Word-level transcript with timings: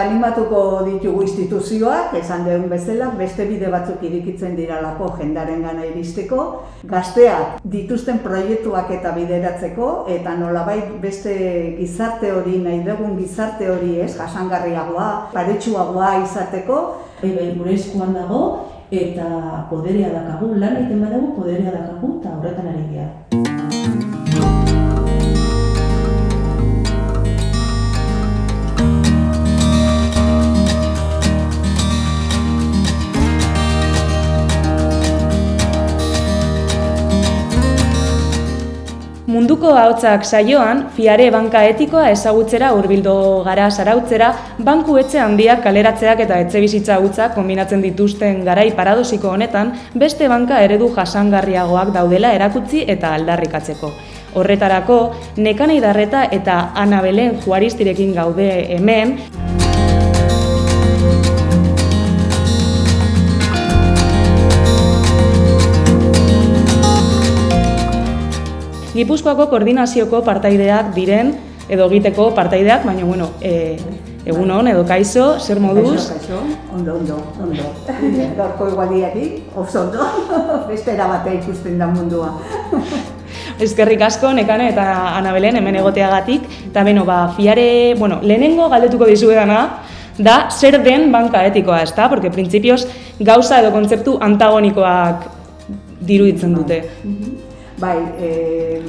Animatuko 0.00 0.80
ditugu 0.86 1.24
instituzioak, 1.26 2.14
esan 2.16 2.46
deun 2.46 2.64
bezala, 2.70 3.10
beste 3.18 3.44
bide 3.48 3.68
batzuk 3.72 4.00
irikitzen 4.08 4.54
diralako 4.56 5.10
jendaren 5.18 5.60
gana 5.66 5.84
iristeko, 5.84 6.46
gazteak 6.88 7.60
dituzten 7.74 8.22
proiektuak 8.24 8.88
eta 8.96 9.12
bideratzeko, 9.18 9.90
eta 10.16 10.36
nolabait 10.40 10.94
beste 11.02 11.34
gizarte 11.76 12.32
hori, 12.32 12.62
nahi 12.64 12.80
dugun 12.86 13.18
gizarte 13.18 13.68
hori 13.68 13.98
ez, 14.00 14.14
jasangarriagoa, 14.16 15.08
paretsuagoa 15.34 16.12
izateko. 16.24 16.82
Ebe, 17.20 17.50
gure 17.58 17.74
eskuan 17.76 18.16
dago, 18.16 18.44
eta 18.90 19.66
poderea 19.68 20.14
dakagu, 20.14 20.54
lan 20.56 20.78
egiten 20.80 21.04
badago 21.04 21.34
poderea 21.42 21.76
dakagu, 21.76 22.16
eta 22.22 22.38
horretan 22.38 22.72
ari 22.72 22.86
dira. 22.94 24.09
Munduko 39.30 39.68
ahotsak 39.78 40.24
saioan, 40.26 40.80
fiare 40.96 41.28
banka 41.30 41.60
etikoa 41.68 42.08
ezagutzera 42.10 42.72
hurbildo 42.74 43.12
gara 43.46 43.68
sarautzera, 43.70 44.30
banku 44.68 44.96
etxe 44.98 45.20
handiak 45.22 45.62
kaleratzeak 45.62 46.24
eta 46.24 46.40
etxe 46.42 46.62
bizitza 46.64 46.96
hutzak 47.04 47.36
kombinatzen 47.38 47.84
dituzten 47.84 48.42
garai 48.48 48.72
paradosiko 48.80 49.30
honetan, 49.30 49.70
beste 49.94 50.26
banka 50.34 50.58
eredu 50.66 50.90
jasangarriagoak 50.98 51.94
daudela 51.94 52.34
erakutzi 52.40 52.82
eta 52.96 53.14
aldarrikatzeko. 53.20 53.92
Horretarako, 54.34 54.98
Nekane 55.46 55.78
Idarreta 55.78 56.26
eta 56.34 56.58
Ana 56.74 56.98
Belen 57.06 57.38
Juaristirekin 57.44 58.16
gaude 58.18 58.50
hemen, 58.80 59.18
Gipuzkoako 69.00 69.46
koordinazioko 69.48 70.18
partaideak 70.26 70.90
diren, 70.92 71.30
edo 71.72 71.86
egiteko 71.88 72.26
partaideak, 72.36 72.82
baina, 72.84 73.06
bueno, 73.08 73.30
e, 73.40 73.78
egun 74.28 74.50
hon, 74.52 74.68
edo 74.68 74.82
kaizo, 74.84 75.38
zer 75.40 75.60
moduz? 75.62 75.94
Kaixo, 76.10 76.18
kaixo, 76.18 76.40
ondo, 76.76 76.98
ondo, 76.98 77.16
ondo. 77.40 77.70
Gaurko 78.38 78.68
igualiari, 78.74 79.30
oso 79.56 79.86
ondo, 79.86 80.04
beste 80.68 80.92
erabate 80.98 81.38
ikusten 81.38 81.80
da 81.80 81.88
mundua. 81.88 82.34
Eskerrik 83.64 84.04
asko, 84.04 84.34
nekane 84.36 84.68
eta 84.74 84.84
Anabelen 85.16 85.56
hemen 85.56 85.80
egoteagatik. 85.80 86.44
Eta 86.68 86.84
beno, 86.84 87.06
ba, 87.08 87.22
fiare, 87.36 87.94
bueno, 87.96 88.20
lehenengo 88.20 88.68
galdetuko 88.72 89.08
dizuedana, 89.08 89.62
da 90.18 90.42
zer 90.52 90.82
den 90.84 91.08
banka 91.12 91.46
etikoa, 91.48 91.80
ezta? 91.88 92.08
Porque 92.12 92.32
printzipioz 92.32 92.82
gauza 93.20 93.62
edo 93.64 93.72
kontzeptu 93.72 94.18
antagonikoak 94.20 95.24
diruditzen 96.04 96.56
dute. 96.56 96.82
Bai, 97.80 97.96
e, 98.18 98.82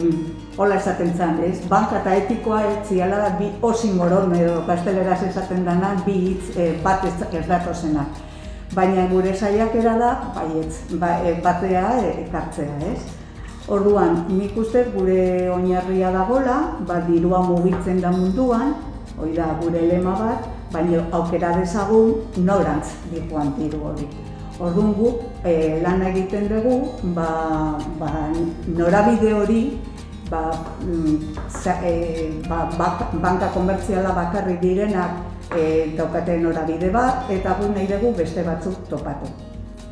hola 0.58 0.76
esaten 0.76 1.14
zen, 1.16 1.38
ez? 1.48 1.62
Banka 1.70 2.02
eta 2.02 2.12
etikoa 2.20 2.58
ez 2.68 2.90
ziala 2.90 3.22
da 3.22 3.30
bi 3.38 3.48
osimoron 3.64 4.34
edo 4.36 4.66
gazteleraz 4.68 5.22
esaten 5.30 5.64
dana 5.64 5.94
bi 6.06 6.16
hitz 6.26 6.58
e, 6.60 6.66
bat 6.84 7.06
ez, 7.08 7.14
ez 7.32 7.46
datozenak. 7.48 8.20
Baina 8.76 9.06
gure 9.08 9.32
saiakera 9.32 9.94
da, 10.00 10.10
baietz, 10.36 10.82
ba, 11.00 11.14
e, 11.24 11.38
batea 11.46 11.86
ekartzea, 12.26 12.76
ez? 12.90 13.00
Orduan, 13.72 14.26
nik 14.28 14.60
uste 14.60 14.84
gure 14.92 15.22
oinarria 15.56 16.12
dagola, 16.12 16.58
ba, 16.88 17.00
dirua 17.08 17.40
mugitzen 17.48 18.04
da 18.04 18.12
munduan, 18.12 18.76
hori 19.16 19.38
da 19.40 19.54
gure 19.62 19.86
lema 19.88 20.18
bat, 20.20 20.52
baina 20.76 21.06
aukera 21.16 21.56
dezagun 21.62 22.44
norantz 22.44 22.92
dihoan 23.14 23.56
diru 23.56 23.86
hori. 23.94 24.12
Orduan 24.62 24.94
guk 24.94 25.24
e, 25.44 25.82
lan 25.82 26.04
egiten 26.06 26.46
dugu, 26.46 26.76
ba, 27.18 27.30
ba, 27.98 28.30
norabide 28.70 29.34
hori 29.34 29.64
ba, 30.30 30.52
mm, 30.86 31.16
za, 31.50 31.80
e, 31.82 32.30
ba, 32.48 32.70
bak- 32.78 33.10
banka 33.24 33.50
komertziala 33.56 34.14
bakarrik 34.14 34.62
direnak 34.62 35.18
e, 35.58 35.96
daukate 35.98 36.38
norabide 36.38 36.92
bat, 36.94 37.26
eta 37.30 37.58
gu 37.58 37.74
nahi 37.74 37.88
dugu 37.90 38.14
beste 38.18 38.46
batzuk 38.46 38.86
topatu. 38.90 39.34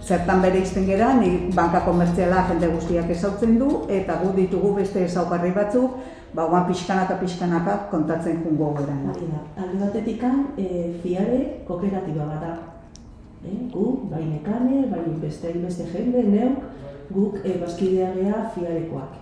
Zertan 0.06 0.42
bere 0.42 0.62
izten 0.62 0.86
gera, 0.86 1.14
ni 1.18 1.50
banka 1.54 1.82
komertziala 1.86 2.46
jende 2.50 2.70
guztiak 2.70 3.10
ezautzen 3.10 3.58
du, 3.60 3.86
eta 3.90 4.22
gu 4.22 4.32
ditugu 4.38 4.76
beste 4.78 5.04
ezaugarri 5.06 5.52
batzuk, 5.52 5.98
ba, 6.34 6.46
guan 6.46 6.68
pixkanaka 6.70 7.18
pixkanaka 7.20 7.88
kontatzen 7.92 8.44
jungo 8.46 8.76
da, 8.86 8.94
alde 9.58 9.80
batetikan, 9.82 10.46
e, 10.58 10.94
fiare 11.02 11.64
kooperatiba 11.68 12.26
bat 12.36 12.46
da. 12.46 12.79
E, 13.44 13.56
gu, 13.72 13.86
bai 14.12 14.24
nekane, 14.26 14.86
bai 14.92 15.06
beste 15.22 15.54
beste 15.64 15.86
jende, 15.94 16.24
neuk, 16.28 16.60
guk 17.14 17.40
e, 17.44 17.56
bazkidea 17.62 18.12
gea 18.18 18.44
fiarekoak. 18.56 19.16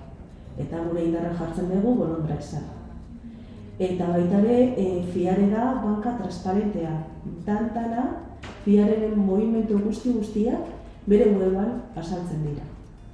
Eta 0.58 0.82
gure 0.88 1.06
indarra 1.06 1.36
jartzen 1.38 1.70
dugu 1.70 1.94
bolondra. 2.00 2.38
Eta 3.78 4.08
baita 4.10 4.40
ere, 4.40 4.74
e, 4.74 5.04
fiare 5.14 5.50
da 5.52 5.76
banka 5.84 6.16
transparentea. 6.18 6.96
Tantana, 7.46 8.08
fiareren 8.66 9.20
movimentu 9.20 9.78
guzti 9.84 10.16
guztiak 10.18 10.74
bere 11.06 11.30
weban 11.38 11.82
azaltzen 11.96 12.42
dira. 12.44 12.66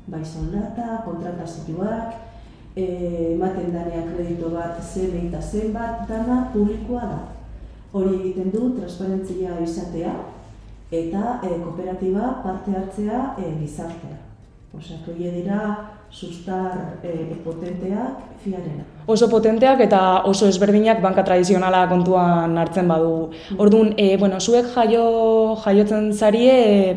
Bai 0.07 0.23
soldata, 0.25 1.03
kontratazioak, 1.05 2.15
ematen 2.75 3.69
danean 3.73 4.13
kredito 4.15 4.49
bat 4.49 4.79
zen 4.81 5.13
eta 5.27 5.41
zenbat, 5.41 6.07
dana 6.09 6.49
publikoa 6.53 7.01
da. 7.01 7.19
Hori 7.93 8.15
egiten 8.15 8.49
du 8.51 8.71
transparentzia 8.79 9.59
izatea 9.61 10.13
eta 10.93 11.39
e, 11.41 11.57
kooperatiba 11.63 12.37
parte 12.43 12.75
hartzea 12.77 13.33
e, 13.37 13.49
gizartea. 13.61 14.19
Osea, 14.73 14.97
hori 15.05 15.29
dira 15.29 15.59
sustar 16.09 16.99
e, 17.03 17.33
potenteak 17.45 18.37
fiarena. 18.43 18.85
Oso 19.05 19.27
potenteak 19.29 19.81
eta 19.85 19.99
oso 20.29 20.47
ezberdinak 20.49 21.01
banka 21.01 21.25
tradizionala 21.25 21.87
kontuan 21.89 22.57
hartzen 22.57 22.87
badu. 22.89 23.29
Orduan, 23.57 23.93
e, 23.97 24.15
bueno, 24.17 24.39
zuek 24.39 24.69
jaio, 24.73 25.05
jaiotzen 25.65 26.11
zarie 26.13 26.57
e, 26.57 26.95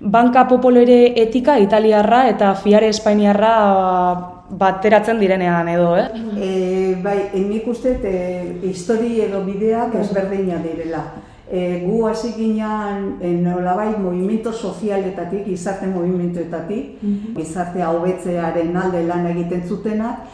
banka 0.00 0.46
popolere 0.48 1.12
etika 1.20 1.58
italiarra 1.60 2.26
eta 2.28 2.54
fiare 2.56 2.88
espainiarra 2.88 3.54
bateratzen 4.50 5.20
direnean 5.20 5.68
edo, 5.68 5.90
eh? 5.96 6.06
E, 6.36 6.50
bai, 7.04 7.18
nik 7.44 7.68
uste 7.70 7.98
e, 8.02 8.14
histori 8.70 9.20
edo 9.26 9.44
bideak 9.46 9.94
ezberdina 10.00 10.58
direla. 10.64 11.04
E, 11.50 11.80
gu 11.82 12.04
hasi 12.06 12.30
ginean 12.36 13.16
e, 13.20 13.32
nolabait 13.42 13.98
movimento 13.98 14.52
sozialetatik, 14.52 15.48
gizarte 15.48 15.88
movimentoetatik, 15.90 17.00
gizartea 17.34 17.88
hobetzearen 17.90 18.76
alde 18.76 19.02
lan 19.08 19.26
egiten 19.32 19.66
zutenak, 19.66 20.28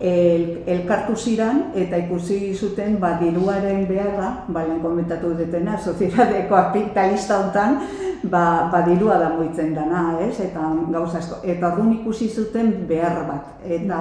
el, 0.00 0.62
elkartu 0.66 1.16
ziran 1.16 1.70
eta 1.74 1.98
ikusi 1.98 2.54
zuten 2.54 2.98
ba, 3.00 3.14
diruaren 3.20 3.86
beharra, 3.88 4.44
ba, 4.48 4.64
lehen 4.66 4.80
komentatu 4.82 5.34
dutena, 5.38 5.78
soziedade 5.78 6.46
kapitalista 6.48 7.38
hontan, 7.40 7.78
ba, 8.24 8.68
ba 8.72 8.82
dirua 8.86 9.18
da 9.18 9.28
moitzen 9.36 9.74
dana, 9.74 10.18
ez? 10.20 10.40
Eta 10.40 10.60
gauza 10.90 11.18
asko. 11.18 11.40
Eta 11.44 11.70
orduan 11.70 11.92
ikusi 12.00 12.28
zuten 12.28 12.72
behar 12.88 13.22
bat. 13.28 13.52
Eta 13.64 13.98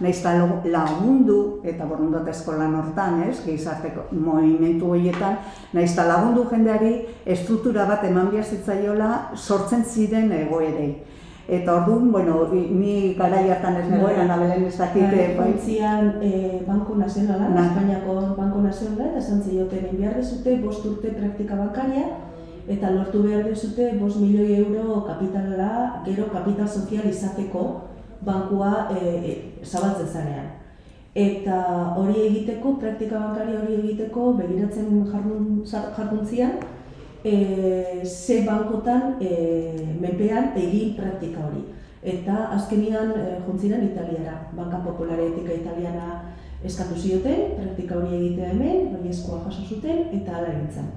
naizta 0.00 0.34
lagundu, 0.64 1.60
eta 1.64 1.86
borondatezko 1.86 2.56
lan 2.58 2.74
hortan, 2.80 3.22
ez? 3.28 3.40
Gizarteko 3.44 4.08
movimentu 4.12 4.90
horietan, 4.94 5.38
naizta 5.72 6.06
lagundu 6.08 6.48
jendeari 6.50 6.94
estruktura 7.24 7.86
bat 7.86 8.04
eman 8.08 8.30
behar 8.32 8.44
zitzaiola 8.44 9.12
sortzen 9.36 9.84
ziren 9.84 10.32
egoerei. 10.32 10.92
Eta 11.50 11.72
orduan, 11.74 12.12
bueno, 12.12 12.46
ni 12.52 13.14
garai 13.18 13.48
hartan 13.50 13.80
ez 13.80 13.88
negoen, 13.90 14.20
anabelen 14.22 14.68
ez 14.68 14.76
dakit, 14.78 15.02
eh, 15.02 15.34
bai, 15.34 15.48
Baitzian 15.48 16.12
e, 16.22 16.62
Banko 16.66 16.94
Nazionala, 16.94 17.48
Na. 17.48 17.64
Espainiako 17.66 18.14
Banko 18.36 18.60
Nazionala, 18.62 19.08
eta 19.08 19.18
esan 19.18 19.42
zioten 19.42 19.88
behar 19.98 20.14
dezute 20.14 20.54
bost 20.62 20.86
urte 20.86 21.10
praktika 21.16 21.56
bankaria, 21.58 22.06
eta 22.68 22.92
lortu 22.94 23.24
behar 23.24 23.42
dezute 23.48 23.90
bost 23.98 24.20
milioi 24.20 24.60
euro 24.60 25.00
kapitala, 25.08 26.04
gero 26.06 26.28
kapital 26.30 26.68
sozial 26.68 27.10
izateko 27.10 27.66
bankua 28.22 28.86
e, 28.94 29.34
zabaltzen 29.64 30.06
zanean. 30.06 30.48
Eta 31.18 31.56
hori 31.98 32.28
egiteko, 32.28 32.76
praktika 32.78 33.18
bankaria 33.18 33.64
hori 33.64 33.80
egiteko, 33.80 34.34
begiratzen 34.38 35.02
jardun, 35.10 35.64
jarduntzian, 35.66 36.60
e, 37.24 38.02
ze 38.04 38.42
bankotan 38.46 39.20
e, 39.20 39.96
menpean 40.00 40.52
egin 40.56 40.94
praktika 40.96 41.44
hori. 41.48 41.64
Eta 42.02 42.46
azkenian 42.56 43.12
e, 43.12 43.24
jontziren 43.46 43.84
italiara, 43.84 44.38
Banka 44.56 44.80
Popolare 44.84 45.28
Etika 45.28 45.52
Italiana 45.52 46.22
eskatu 46.64 46.96
zioten, 46.96 47.56
praktika 47.58 47.98
hori 48.00 48.16
egitea 48.16 48.54
hemen, 48.54 48.88
baiezkoa 48.94 49.44
jaso 49.46 49.66
zuten, 49.68 50.06
eta 50.16 50.36
hala 50.36 50.54
egin 50.54 50.68
zen. 50.74 50.90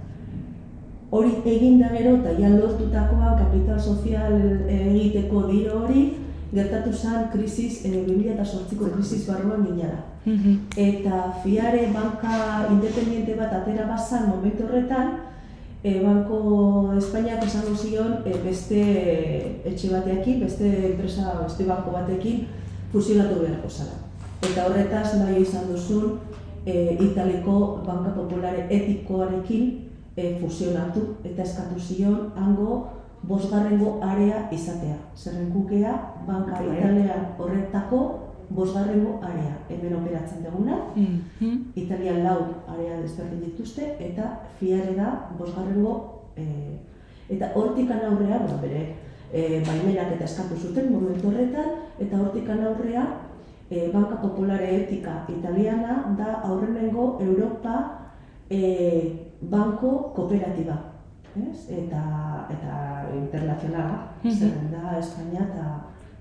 Hori 1.14 1.36
egin 1.46 1.80
da 1.80 1.92
gero, 1.94 2.16
eta 2.22 2.34
ja 2.40 2.50
lortutakoa 2.56 3.36
kapital 3.38 3.80
sozial 3.80 4.40
egiteko 4.68 5.46
diro 5.52 5.84
hori, 5.84 6.08
gertatu 6.54 6.94
zen 6.94 7.30
krisis, 7.34 7.84
e, 7.86 7.92
2008ko 8.08 8.90
krisis 8.96 9.28
barruan 9.28 9.68
ginara. 9.68 10.02
Eta 10.80 11.20
fiare 11.44 11.90
banka 11.92 12.68
independiente 12.72 13.36
bat 13.36 13.52
atera 13.60 13.90
bazan 13.90 14.30
momentu 14.30 14.64
horretan, 14.70 15.18
e, 15.84 16.00
Banko 16.00 16.94
Espainiak 16.98 17.44
esango 17.44 17.76
zion 17.76 18.22
e, 18.26 18.38
beste 18.46 18.82
etxe 19.68 19.92
batekin, 19.92 20.40
beste 20.46 20.70
enpresa, 20.94 21.36
beste 21.44 21.68
banko 21.68 21.92
batekin 21.92 22.48
fusionatu 22.94 23.42
beharko 23.42 23.70
zara. 23.70 24.00
Eta 24.44 24.68
horretaz 24.68 25.20
nahi 25.20 25.42
izan 25.44 25.68
duzun 25.72 26.20
e, 26.66 26.96
Italiko 27.00 27.84
Banka 27.86 28.16
Populare 28.16 28.68
etikoarekin 28.70 29.70
e, 30.16 30.36
fusionatu 30.40 31.18
eta 31.24 31.44
eskatu 31.44 31.80
zion 31.80 32.32
hango 32.36 32.84
bosgarrengo 33.24 34.00
area 34.04 34.48
izatea. 34.52 34.98
Zerren 35.16 35.52
kukea, 35.52 35.94
Banka 36.28 36.64
Italian 36.64 37.28
horretako 37.40 38.23
bosgarrengo 38.56 39.20
area. 39.24 39.58
Hemen 39.70 39.96
operatzen 39.98 40.44
duguna, 40.46 40.78
mm 40.96 41.74
Italian 41.76 42.24
lau 42.24 42.40
area 42.68 43.02
desberdin 43.02 43.42
dituzte, 43.42 43.96
eta 44.00 44.40
fiare 44.60 44.94
da 44.96 45.30
bosgarrengo 45.38 45.96
e, 46.38 46.78
eta 47.30 47.52
hortikan 47.56 48.06
aurrea, 48.06 48.38
bueno, 48.38 48.60
bere, 48.62 48.96
e, 49.32 49.62
baimenak 49.66 50.14
eta 50.16 50.26
eskatu 50.26 50.56
zuten 50.56 50.92
momentu 50.94 51.28
horretan, 51.30 51.78
eta 52.00 52.22
hortikan 52.22 52.64
aurrea 52.70 53.06
e, 53.70 53.90
Banka 53.94 54.22
Populare 54.22 54.70
Etika 54.84 55.24
Italiana 55.30 56.16
da 56.18 56.42
aurrenengo 56.46 57.18
Europa 57.22 57.76
e, 58.50 59.30
banko 59.42 60.14
kooperatiba. 60.16 60.78
Ez? 61.34 61.66
Eta, 61.70 62.02
eta 62.54 62.74
internazionala, 63.16 64.14
mm 64.24 64.30
-hmm. 64.30 64.70
da 64.72 65.00
Espainia 65.00 65.42
eta, 65.42 65.66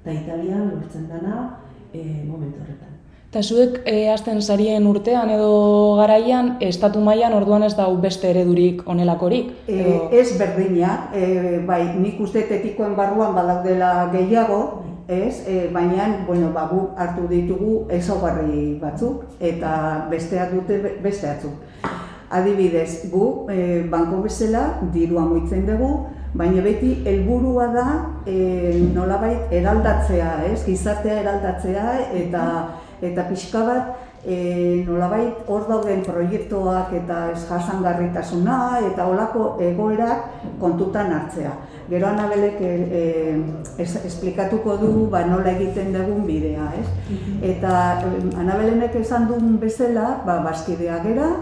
eta 0.00 0.12
Italia 0.12 0.56
lortzen 0.56 1.08
dana 1.08 1.61
e, 1.92 2.24
momentu 2.26 2.60
horretan. 2.62 2.92
Eta 3.32 3.40
zuek 3.40 3.78
e, 3.88 4.10
azten 4.12 4.42
sarien 4.44 4.84
urtean 4.84 5.30
edo 5.32 5.96
garaian, 5.96 6.58
estatu 6.60 7.00
mailan 7.00 7.32
orduan 7.32 7.62
ez 7.64 7.72
dau 7.78 7.94
beste 7.96 8.28
eredurik 8.28 8.82
onelakorik? 8.84 9.54
E, 9.72 9.84
ez 10.20 10.34
berdina, 10.36 11.08
e, 11.16 11.62
bai, 11.64 11.80
nik 11.96 12.20
uste 12.20 12.44
etikoen 12.44 12.92
barruan 12.98 13.32
badaudela 13.32 14.10
gehiago, 14.12 14.60
ez, 15.08 15.48
e, 15.48 15.68
baina, 15.72 16.10
bueno, 16.26 16.52
ba, 16.52 16.66
guk 16.68 16.98
hartu 17.00 17.24
ditugu 17.30 17.86
ezaugarri 17.96 18.76
batzuk 18.82 19.24
eta 19.40 19.72
besteak 20.12 20.52
dute 20.52 20.98
beste 21.02 21.32
batzuk. 21.32 21.88
Adibidez, 22.32 23.08
gu 23.12 23.46
e, 23.48 23.82
banko 23.88 24.22
bezala 24.24 24.66
dirua 24.92 25.24
moitzen 25.28 25.64
dugu, 25.68 26.06
baina 26.34 26.62
beti 26.64 26.94
helburua 27.04 27.66
da 27.74 27.88
e, 28.26 28.36
nolabait 28.94 29.52
eraldatzea, 29.52 30.30
ez, 30.52 30.62
gizartea 30.64 31.20
eraldatzea 31.20 31.90
eta 32.22 32.46
eta 33.02 33.26
pixka 33.28 33.64
bat 33.66 33.92
e, 34.24 34.84
nolabait 34.86 35.44
hor 35.50 35.66
dauden 35.68 36.00
proiektuak 36.06 36.94
eta 36.96 37.18
jasangarritasuna 37.36 38.56
eta 38.92 39.06
olako 39.10 39.56
egoerak 39.60 40.56
kontutan 40.60 41.12
hartzea. 41.12 41.52
Gero 41.90 42.06
Anabelek 42.08 42.60
e, 42.62 42.72
e, 43.76 43.84
esplikatuko 43.84 44.78
du 44.80 44.92
ba, 45.12 45.24
nola 45.26 45.52
egiten 45.52 45.92
dugun 45.92 46.24
bidea, 46.24 46.70
ez? 46.78 47.18
Eta 47.42 47.72
Anabelenek 48.38 48.94
esan 49.02 49.26
duen 49.28 49.58
bezala, 49.60 50.22
ba, 50.24 50.38
baskidea 50.46 51.02
gera, 51.04 51.32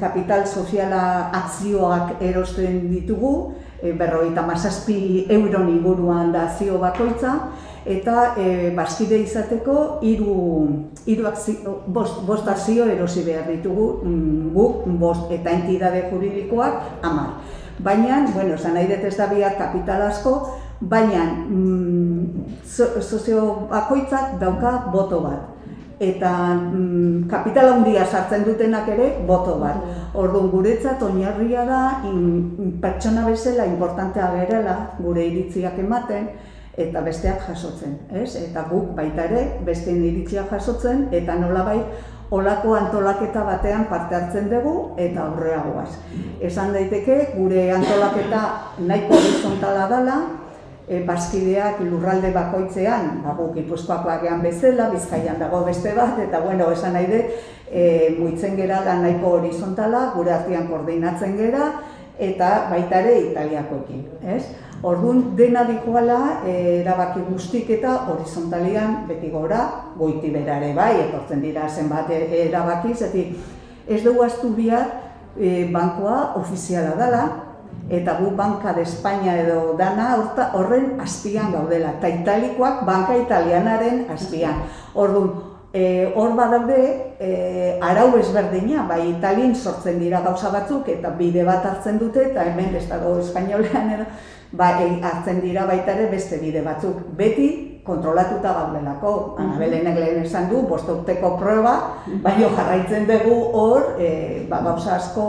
kapital 0.00 0.46
soziala 0.46 1.30
akzioak 1.36 2.22
erosten 2.24 2.88
ditugu, 2.90 3.52
e, 3.82 3.92
berroita 3.92 4.42
mazazpi 4.42 5.26
euron 5.28 5.68
inguruan 5.68 6.32
da 6.32 6.48
zio 6.58 6.78
bakoitza, 6.78 7.34
eta 7.84 8.34
e, 8.36 8.70
bazkide 8.76 9.18
izateko 9.24 10.00
hiru 10.04 10.34
hiru 11.06 11.30
bost, 11.86 12.20
bost 12.26 12.48
azio 12.48 12.84
erosi 12.84 13.24
behar 13.24 13.48
ditugu 13.48 13.86
mm, 14.04 14.50
guk 14.54 14.86
bost 15.00 15.32
eta 15.32 15.50
entidade 15.50 16.08
juridikoak 16.10 17.02
hamar. 17.02 17.40
Baina, 17.80 18.26
bueno, 18.34 18.54
esan 18.54 18.74
nahi 18.76 18.90
dut 18.90 19.06
ez 19.08 19.16
da 19.16 19.26
bihar 19.30 19.56
kapital 19.56 20.02
asko, 20.04 20.34
baina 20.80 21.24
mm, 21.48 22.60
sozio 23.00 23.68
bakoitzak 23.70 24.36
dauka 24.40 24.90
boto 24.92 25.20
bat. 25.24 25.59
Eta 26.00 26.30
mm, 26.56 27.26
kapital 27.28 27.74
handia 27.74 28.06
sartzen 28.06 28.46
dutenak 28.46 28.88
ere 28.88 29.10
boto 29.28 29.58
bat. 29.60 29.82
Orduan 30.16 30.48
guretzat 30.52 31.02
oinarria 31.04 31.66
da 31.68 31.80
in, 32.08 32.78
pertsona 32.80 33.26
bezala 33.28 33.68
importantea 33.68 34.30
gerela 34.38 34.78
gure 35.00 35.26
iritziak 35.26 35.76
ematen, 35.82 36.30
eta 36.80 37.02
besteak 37.04 37.44
jasotzen, 37.48 37.98
ez? 38.14 38.32
Eta 38.38 38.64
guk 38.70 38.94
baita 38.96 39.26
ere 39.28 39.42
beste 39.66 39.92
iritzia 39.92 40.46
jasotzen 40.50 41.08
eta 41.12 41.36
nolabait 41.40 42.30
olako 42.30 42.76
antolaketa 42.78 43.42
batean 43.44 43.88
parte 43.90 44.14
hartzen 44.14 44.46
dugu 44.50 44.74
eta 45.02 45.26
aurreagoaz. 45.26 45.90
Esan 46.40 46.72
daiteke 46.72 47.32
gure 47.34 47.64
antolaketa 47.74 48.42
nahiko 48.86 49.18
horizontala 49.18 49.88
dela, 49.90 50.20
e, 50.90 51.04
baskideak 51.06 51.80
lurralde 51.86 52.32
bakoitzean, 52.34 53.20
ba, 53.22 53.36
guk 53.38 53.56
ipuzkoakoak 53.62 54.24
egan 54.26 54.42
bezala, 54.42 54.88
bizkaian 54.90 55.38
dago 55.38 55.62
beste 55.68 55.94
bat, 55.94 56.18
eta 56.18 56.40
bueno, 56.42 56.70
esan 56.74 56.96
nahi 56.98 57.06
dut, 57.12 57.36
e, 57.70 57.84
muitzen 58.18 58.56
gera 58.58 58.82
da 58.86 58.98
nahiko 58.98 59.36
horizontala, 59.38 60.08
gure 60.16 60.34
artean 60.34 60.66
koordinatzen 60.70 61.36
gera, 61.38 61.70
eta 62.20 62.48
baita 62.72 63.04
ere 63.04 63.14
italiakoekin, 63.30 64.02
ez? 64.34 64.42
Orduan 64.82 65.36
dena 65.36 65.62
dikoala 65.68 66.18
e, 66.48 66.54
erabaki 66.80 67.22
guztik 67.28 67.70
eta 67.76 67.94
horizontalian 68.10 69.04
beti 69.08 69.30
gora, 69.30 69.60
goiti 69.96 70.32
bera 70.34 70.56
ere 70.58 70.72
bai, 70.74 70.94
etortzen 71.04 71.44
dira 71.44 71.68
zenbat 71.68 72.10
erabaki, 72.16 72.96
zeti 72.96 73.28
ez 73.86 74.02
dugu 74.02 74.24
astu 74.24 74.50
bihar 74.56 74.88
e, 75.36 75.68
bankoa 75.72 76.32
ofiziala 76.40 76.96
dela, 76.98 77.22
eta 77.90 78.14
gu 78.20 78.30
banka 78.36 78.72
de 78.72 78.82
Espainia 78.82 79.34
edo 79.42 79.74
dana 79.78 80.14
horren 80.54 81.00
azpian 81.00 81.52
gaudela, 81.52 81.96
eta 81.98 82.08
italikoak 82.08 82.84
banka 82.86 83.16
italianaren 83.18 84.04
azpian. 84.14 84.62
Orduan, 84.94 85.32
e, 85.72 86.12
hor 86.14 86.36
badaude 86.38 87.16
e, 87.18 87.78
arau 87.82 88.14
ezberdina, 88.18 88.86
bai 88.88 89.10
italien 89.10 89.54
sortzen 89.54 89.98
dira 89.98 90.20
gauza 90.22 90.50
batzuk, 90.54 90.88
eta 90.88 91.10
bide 91.18 91.44
bat 91.44 91.66
hartzen 91.66 91.98
dute, 91.98 92.30
eta 92.30 92.46
hemen 92.46 92.76
Estado 92.76 93.18
Espainolean 93.20 93.90
edo, 93.96 94.06
ba, 94.52 94.76
hartzen 94.78 95.40
dira 95.42 95.66
baita 95.66 95.94
ere 95.98 96.06
beste 96.10 96.38
bide 96.38 96.62
batzuk. 96.62 97.02
Beti 97.18 97.50
kontrolatuta 97.90 98.54
gaudelako. 98.58 99.14
Anabelenek 99.42 99.98
lehen 100.00 100.22
esan 100.24 100.48
du, 100.50 100.64
boste 100.70 100.94
urteko 100.94 101.34
proba, 101.40 101.74
baina 102.24 102.50
jarraitzen 102.56 103.08
dugu 103.10 103.40
hor, 103.56 103.94
e, 103.98 104.46
ba, 104.50 104.62
gauza 104.66 104.96
asko 104.96 105.26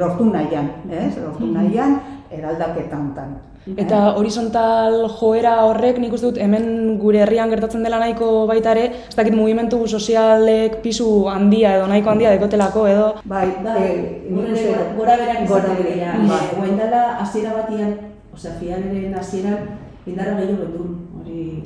lortu 0.00 0.30
nahian, 0.32 0.72
ez? 0.90 1.12
lortu 1.20 1.52
nahian, 1.52 2.00
eraldaketa 2.32 2.98
hontan. 2.98 3.36
Eta 3.68 3.98
horizontal 4.16 5.02
joera 5.18 5.58
horrek 5.66 5.98
nik 6.00 6.14
uste 6.16 6.30
dut 6.30 6.38
hemen 6.40 6.96
gure 7.00 7.20
herrian 7.20 7.50
gertatzen 7.52 7.82
dela 7.84 7.98
nahiko 8.00 8.46
baita 8.48 8.72
ere, 8.72 8.86
ez 9.10 9.16
dakit 9.16 9.36
mugimendu 9.36 9.82
sozialek 9.86 10.78
pisu 10.84 11.08
handia 11.28 11.74
edo 11.76 11.88
nahiko 11.90 12.14
handia 12.14 12.32
dekotelako 12.32 12.86
edo. 12.88 13.08
Bai, 13.28 13.44
da, 13.64 13.76
e, 13.76 13.90
gora 14.96 15.18
berak 15.20 15.44
izan 15.44 15.68
dira. 15.82 16.14
Bai. 16.30 16.94
hasiera 17.20 17.52
batian 17.60 17.92
Osea, 18.38 18.52
fiaren 18.60 19.14
hasieran 19.18 19.56
indarra 20.06 20.36
gehiago 20.38 20.62
gendu, 20.62 20.84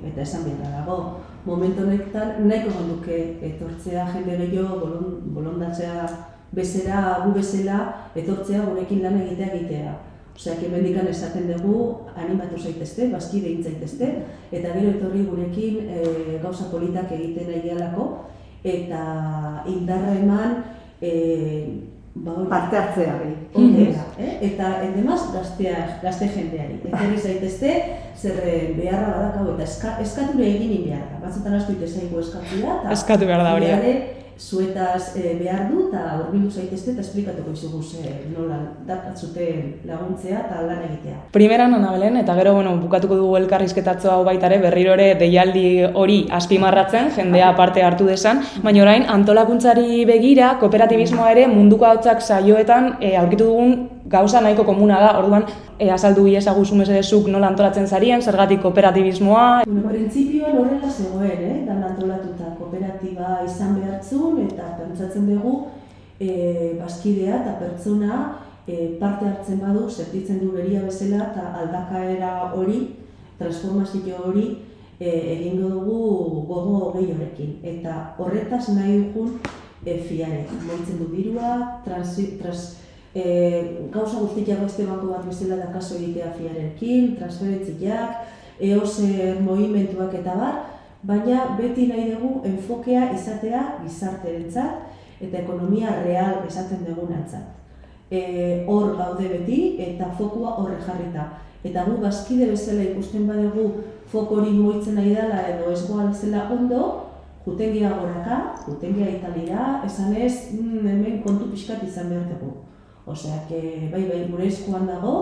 eta 0.08 0.22
esan 0.22 0.44
behar 0.48 0.78
dago. 0.80 0.98
Momentu 1.44 1.82
honetan 1.86 2.46
nahiko 2.48 2.74
genduke 2.78 3.18
etortzea 3.48 4.06
jende 4.14 4.38
gehiago, 4.44 4.78
bolon, 4.84 5.18
bolondatzea 5.34 6.06
bezera, 6.52 7.02
gu 7.24 7.34
bezala, 7.36 7.78
etortzea 8.14 8.64
gurekin 8.68 9.02
lan 9.02 9.20
egitea 9.24 9.52
egitea. 9.56 9.94
Osea, 10.32 10.56
kemendikan 10.56 11.08
esaten 11.10 11.50
dugu, 11.50 12.06
animatu 12.16 12.56
zaitezte, 12.56 13.10
bazkide 13.12 13.50
egin 13.50 13.66
zaitezte, 13.68 14.08
eta 14.50 14.70
gero 14.72 14.94
etorri 14.94 15.26
gurekin 15.28 15.90
e, 15.92 16.38
gauza 16.42 16.70
politak 16.72 17.12
egiten 17.12 17.50
nahi 17.52 18.06
eta 18.64 19.02
indarra 19.66 20.14
eman 20.14 20.56
e, 21.02 21.12
ba, 22.14 22.32
parte 22.48 22.76
hartzea 22.76 23.14
eh? 24.18 24.38
Eta 24.48 24.70
endemaz 24.84 25.20
gaztea, 25.32 25.98
gazte 26.02 26.28
jendeari. 26.28 26.80
Eta 26.84 27.04
zaitezte, 27.18 27.74
zer 28.16 28.40
eh, 28.44 28.72
beharra 28.76 29.12
badakau 29.16 29.54
eta 29.54 29.62
eska, 29.68 29.98
eskatu 30.04 30.42
egin 30.42 30.88
beharra. 30.88 31.20
Batzutan 31.22 31.54
astu 31.60 31.76
itezaigu 31.78 32.20
eskatu 32.20 32.60
da. 32.64 32.80
Eskatu 32.92 33.30
behar 33.30 33.46
da 33.46 33.54
hori 33.56 34.11
zuetaz 34.38 35.16
e, 35.16 35.36
behar 35.38 35.68
du 35.70 35.88
eta 35.88 36.02
horbildu 36.18 36.50
zaitezte 36.50 36.92
eta 36.92 37.00
esplikatuko 37.04 37.52
izugu 37.52 37.82
ze 37.82 38.14
nola 38.34 38.58
dakatzute 38.86 39.46
laguntzea 39.88 40.40
eta 40.40 40.62
lan 40.66 40.82
egitea. 40.88 41.18
Primeran, 41.32 41.74
Anabelen, 41.74 42.16
eta 42.16 42.34
gero 42.38 42.54
bueno, 42.54 42.76
bukatuko 42.80 43.16
dugu 43.20 43.36
elkarrizketatzo 43.40 44.10
hau 44.10 44.24
baitare 44.24 44.58
berriro 44.62 44.94
ere 44.98 45.14
deialdi 45.20 45.64
hori 45.94 46.18
azpimarratzen, 46.30 47.10
jendea 47.16 47.54
parte 47.56 47.82
hartu 47.82 48.08
desan, 48.10 48.42
baina 48.62 48.82
orain 48.82 49.08
antolakuntzari 49.16 50.04
begira, 50.08 50.56
kooperatibismoa 50.60 51.30
ere 51.32 51.46
munduko 51.46 51.86
hautzak 51.88 52.22
saioetan 52.22 52.96
e, 53.00 53.16
aurkitu 53.16 53.50
dugun 53.50 53.76
gauza 54.12 54.40
nahiko 54.40 54.64
komuna 54.64 54.98
da, 55.00 55.12
orduan 55.18 55.46
e, 55.78 55.90
azaldu 55.90 56.26
iezaguzu 56.28 56.76
mesedezuk 56.76 57.28
nola 57.32 57.48
antolatzen 57.52 57.86
zarien, 57.86 58.22
zergatik 58.22 58.60
kooperatibismoa. 58.62 59.62
Bueno, 59.66 59.88
horrela 59.88 60.90
zegoen, 60.90 61.44
eh? 61.48 61.64
dan 61.66 61.82
antolatuta 61.84 62.41
kooperatiba 63.02 63.44
izan 63.44 63.80
behartzun 63.80 64.46
eta 64.46 64.76
pentsatzen 64.78 65.26
dugu 65.26 65.68
e, 66.20 66.78
bazkidea 66.78 67.42
eta 67.42 67.58
pertsona 67.58 68.38
e, 68.66 68.98
parte 69.00 69.26
hartzen 69.26 69.60
badu, 69.60 69.90
sentitzen 69.90 70.38
du 70.40 70.52
beria 70.52 70.82
bezala 70.82 71.30
eta 71.30 71.54
aldakaera 71.62 72.52
hori, 72.54 72.96
transformazio 73.38 74.16
hori 74.24 74.58
e, 75.00 75.08
egingo 75.08 75.68
dugu 75.68 76.44
gogo 76.46 76.92
gehi 76.96 77.12
horrekin. 77.12 77.58
Eta 77.62 78.14
horretaz 78.18 78.68
nahi 78.68 79.00
dugun 79.02 79.40
e, 79.84 79.98
fiare, 79.98 80.46
moitzen 80.66 80.98
du 80.98 81.08
birua, 81.10 81.80
trans, 81.84 82.18
trans, 82.40 82.76
e, 83.14 83.88
gauza 83.90 84.20
guztiak 84.20 84.62
beste 84.62 84.86
bako 84.86 85.10
bat 85.16 85.26
bezala 85.26 85.56
da 85.56 85.72
kaso 85.72 85.96
egitea 85.98 86.32
fiarekin, 86.38 87.16
transferentziak, 87.18 88.22
eozer 88.62 89.40
movimentuak 89.42 90.14
eta 90.20 90.36
bar, 90.38 90.71
baina 91.02 91.56
beti 91.58 91.88
nahi 91.88 92.12
dugu 92.14 92.40
enfokea 92.44 93.10
izatea 93.14 93.62
gizarterentzat 93.82 95.20
eta 95.20 95.38
ekonomia 95.38 96.02
real 96.04 96.46
esaten 96.46 96.86
dugunantzat 96.86 97.62
e, 98.12 98.64
hor 98.68 98.96
gaude 98.96 99.28
beti 99.28 99.60
eta 99.80 100.10
fokua 100.18 100.56
horre 100.60 100.76
jarrita. 100.86 101.30
Eta 101.64 101.84
gu 101.86 101.96
bazkide 102.02 102.50
bezala 102.50 102.84
ikusten 102.90 103.28
badegu 103.28 103.68
foko 104.12 104.40
hori 104.40 104.52
moitzen 104.56 104.98
nahi 104.98 105.14
dela 105.14 105.44
edo 105.48 105.70
ez 105.72 105.82
bezala 105.86 106.48
ondo, 106.50 106.82
jutengia 107.46 107.92
goraka, 108.00 108.40
jutengia 108.66 109.08
italira, 109.16 109.82
esan 109.86 110.14
ez, 110.16 110.52
mm, 110.52 110.86
hemen 110.86 111.22
kontu 111.22 111.48
pixkat 111.50 111.82
izan 111.86 112.10
behar 112.10 112.26
dugu. 112.34 112.52
Osea, 113.06 113.38
que, 113.48 113.88
bai, 113.92 114.02
bai, 114.10 114.26
gure 114.30 114.46
eskuan 114.46 114.86
dago, 114.86 115.14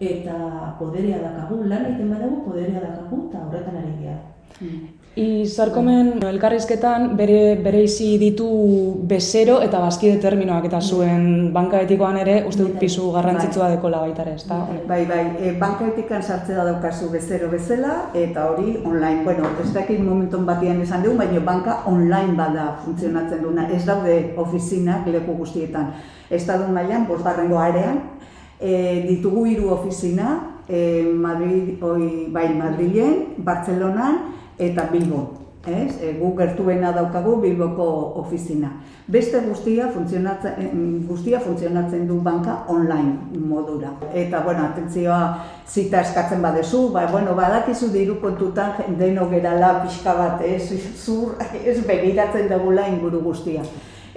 eta 0.00 0.74
poderea 0.78 1.18
dakagu, 1.22 1.62
lan 1.70 1.84
egiten 1.86 2.10
badago, 2.10 2.40
poderea 2.46 2.80
dakagu, 2.80 3.28
eta 3.28 3.44
horretan 3.46 3.76
ari 3.76 3.92
dira. 4.00 4.16
Mm. 4.60 4.97
Izarkomen 5.18 6.20
elkarrizketan 6.22 7.16
bere 7.18 7.56
bereizi 7.62 8.12
ditu 8.20 8.46
bezero 9.10 9.56
eta 9.64 9.80
bazkide 9.82 10.20
terminoak 10.22 10.68
eta 10.68 10.78
zuen 10.78 11.48
banka 11.54 11.80
etikoan 11.82 12.20
ere 12.20 12.36
uste 12.46 12.62
dut 12.62 12.76
pisu 12.78 13.08
garrantzitsua 13.16 13.64
bai. 13.64 13.72
dekola 13.72 14.02
baita 14.04 14.22
ere, 14.22 14.34
ezta? 14.38 14.60
Bai, 14.86 15.00
bai, 15.10 15.24
e, 15.40 15.52
banka 15.58 15.88
etikan 15.90 16.22
sartze 16.22 16.54
da 16.54 16.68
daukazu 16.68 17.10
bezero 17.10 17.50
bezala 17.50 17.96
eta 18.14 18.46
hori 18.52 18.76
online. 18.84 19.24
Bueno, 19.24 19.50
ez 19.64 19.72
dakit 19.74 19.98
momenton 19.98 20.46
batian 20.46 20.80
esan 20.86 21.02
dugu, 21.02 21.18
baina 21.18 21.42
banka 21.50 21.80
online 21.90 22.38
bada 22.38 22.68
funtzionatzen 22.84 23.42
duna. 23.42 23.66
Ez 23.74 23.82
daude 23.90 24.18
ofizinak 24.38 25.06
leku 25.10 25.34
guztietan. 25.42 25.94
Estadu 26.30 26.70
mailan, 26.72 27.08
bosgarrengo 27.10 27.58
arean, 27.58 28.02
e, 28.60 29.02
ditugu 29.08 29.46
hiru 29.50 29.74
ofizina, 29.74 30.38
e, 30.68 31.02
Madrid, 31.10 31.82
oi, 31.82 32.28
bai, 32.30 32.52
Madrilen, 32.54 33.24
Bartzelonan, 33.42 34.36
eta 34.58 34.88
Bilbo. 34.92 35.26
Ez? 35.66 35.98
E, 36.00 36.12
gu 36.20 36.30
gertuena 36.36 36.92
daukagu 36.94 37.36
Bilboko 37.42 37.86
ofizina. 38.22 38.70
Beste 39.08 39.40
guztia 39.44 39.88
funtzionatzen, 39.92 41.04
guztia 41.08 41.40
funtzionatzen 41.40 42.06
du 42.08 42.20
banka 42.22 42.64
online 42.68 43.40
modura. 43.48 43.90
Eta, 44.14 44.40
bueno, 44.46 44.64
atentzioa 44.68 45.20
zita 45.66 46.00
eskatzen 46.06 46.42
badezu, 46.42 46.88
ba, 46.94 47.06
bueno, 47.10 47.34
badakizu 47.36 47.90
diru 47.92 48.20
kontutan 48.22 48.96
deno 48.98 49.28
gerala 49.28 49.74
pixka 49.82 50.14
bat, 50.14 50.42
ez, 50.46 50.70
zur, 50.96 51.36
ez 51.64 51.78
begiratzen 51.86 52.48
dugula 52.52 52.88
inguru 52.88 53.20
guztia 53.30 53.66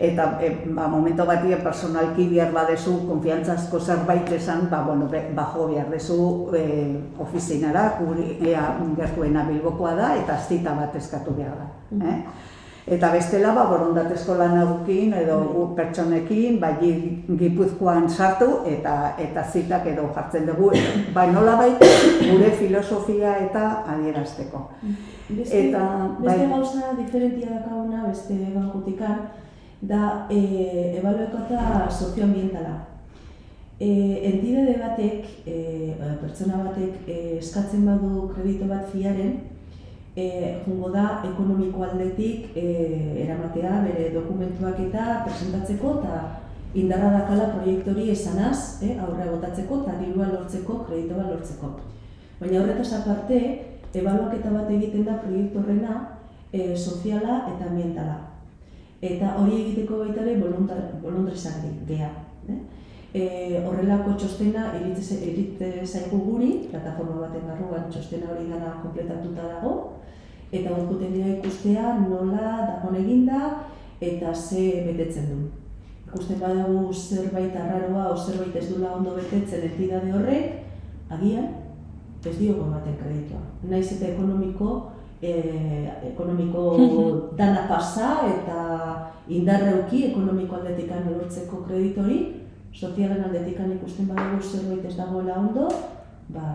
eta 0.02 0.40
e, 0.42 0.50
ba, 0.66 0.88
momento 0.88 1.26
batia 1.30 1.60
personalki 1.62 2.26
behar 2.32 2.50
badezu, 2.52 2.96
konfiantzazko 3.06 3.80
zerbait 3.80 4.32
esan, 4.34 4.66
ba, 4.70 4.82
bueno, 4.82 5.08
bajo 5.36 5.68
behar 5.70 5.92
dezu 5.94 6.50
e, 6.58 6.64
ofizinara, 7.22 8.00
guri, 8.00 8.40
ea 8.42 8.64
gertuena 8.98 9.46
bilbokoa 9.46 9.94
da, 9.96 10.16
eta 10.18 10.40
zita 10.42 10.74
bat 10.74 10.96
eskatu 10.98 11.36
behar 11.38 11.54
da. 11.60 11.68
Mm. 11.92 12.02
Eh? 12.02 12.50
Eta 12.96 13.12
bestela, 13.14 13.52
ba, 13.54 13.68
borondatezko 13.70 14.40
lan 14.40 14.58
agukin, 14.58 15.14
edo 15.14 15.38
mm. 15.44 15.76
pertsonekin, 15.78 16.58
ba, 16.60 16.72
gipuzkoan 16.82 18.10
sartu, 18.10 18.64
eta 18.66 19.14
eta 19.22 19.46
zitak 19.46 19.86
edo 19.94 20.08
jartzen 20.18 20.50
dugu, 20.50 20.72
ba, 21.14 21.28
nola 21.30 21.60
bai, 21.62 21.76
gure 21.78 22.50
filosofia 22.58 23.38
eta 23.46 23.68
adierazteko. 23.86 24.66
Beste, 25.30 25.62
eta, 25.70 25.86
beste 26.18 26.26
bai, 26.26 26.50
gauza 26.58 26.92
diferentia 26.98 27.54
dakauna, 27.54 28.08
beste 28.10 28.42
bankutikan, 28.58 29.30
da 29.82 30.28
e, 30.30 30.98
ebaluekota 30.98 31.90
sozioambientala. 31.90 32.88
E, 33.80 33.90
entidade 34.30 34.78
batek, 34.78 35.26
e, 35.46 35.96
pertsona 36.22 36.64
batek 36.68 37.08
e, 37.10 37.38
eskatzen 37.40 37.86
badu 37.86 38.28
kredito 38.36 38.68
bat 38.70 38.86
fiaren, 38.92 39.40
e, 40.16 40.62
jungo 40.66 40.92
da 40.94 41.24
ekonomiko 41.26 41.84
aldetik 41.84 42.56
e, 42.56 42.66
eramatea 43.26 43.82
bere 43.88 44.12
dokumentuak 44.14 44.80
eta 44.86 45.24
presentatzeko 45.26 45.96
eta 46.00 46.22
indarra 46.78 47.10
dakala 47.18 47.50
proiektori 47.56 48.12
esanaz, 48.14 48.84
e, 48.86 48.94
aurre 49.02 49.32
botatzeko 49.32 49.82
eta 49.82 49.98
dirua 50.04 50.30
lortzeko, 50.30 50.84
kredito 50.86 51.18
bat 51.18 51.34
lortzeko. 51.34 51.74
Baina 52.40 52.62
horretaz 52.62 52.92
aparte, 53.00 53.40
ebaluaketa 53.94 54.54
bat 54.54 54.70
egiten 54.70 55.10
da 55.10 55.18
proiektu 55.26 55.60
horrena 55.60 56.04
e, 56.54 56.76
soziala 56.78 57.48
eta 57.50 57.66
ambientala 57.72 58.31
eta 59.02 59.36
hori 59.42 59.58
egiteko 59.64 60.04
baita 60.04 60.22
ere 60.22 60.38
voluntarizak 61.02 61.64
geha. 61.88 62.12
Eh? 62.50 62.60
E, 63.12 63.24
horrelako 63.66 64.14
txostena 64.16 64.70
eritze 64.78 65.18
zaigu 65.86 66.20
guri, 66.26 66.52
plataforma 66.72 67.26
baten 67.26 67.48
barruan 67.50 67.90
txostena 67.92 68.30
hori 68.32 68.46
dana 68.52 68.78
kompletatuta 68.84 69.48
dago, 69.56 69.74
eta 70.52 70.76
horkuten 70.76 71.16
dira 71.16 71.34
ikustea 71.38 71.96
nola 72.04 72.54
dagoen 72.68 73.02
eginda 73.02 73.42
eta 74.02 74.34
ze 74.36 74.84
betetzen 74.88 75.28
du. 75.32 75.42
Ikusten 76.08 76.40
badago 76.40 76.94
zerbait 76.94 77.56
arraroa 77.56 78.12
o 78.12 78.18
zerbait 78.18 78.56
ez 78.56 78.68
dula 78.70 78.96
ondo 78.96 79.16
betetzen 79.16 79.68
entidade 79.70 80.14
horrek, 80.14 80.58
agian, 81.10 81.48
ez 82.26 82.38
diogo 82.38 82.68
ematen 82.68 82.98
kreditua. 83.00 83.40
Naiz 83.64 83.88
eta 83.96 84.12
ekonomiko 84.14 84.91
e, 85.22 85.34
ekonomiko 86.12 86.64
dana 87.38 87.68
pasa 87.70 88.14
eta 88.28 88.60
indarreuki 89.30 90.08
ekonomiko 90.10 90.58
aldetikan 90.58 91.06
lortzeko 91.08 91.64
kreditori, 91.68 92.20
sozialen 92.74 93.24
aldetikan 93.28 93.72
ikusten 93.78 94.10
badugu 94.10 94.42
zerbait 94.42 94.86
ez 94.88 94.96
dagoela 94.98 95.38
ondo, 95.40 95.68
ba, 96.34 96.46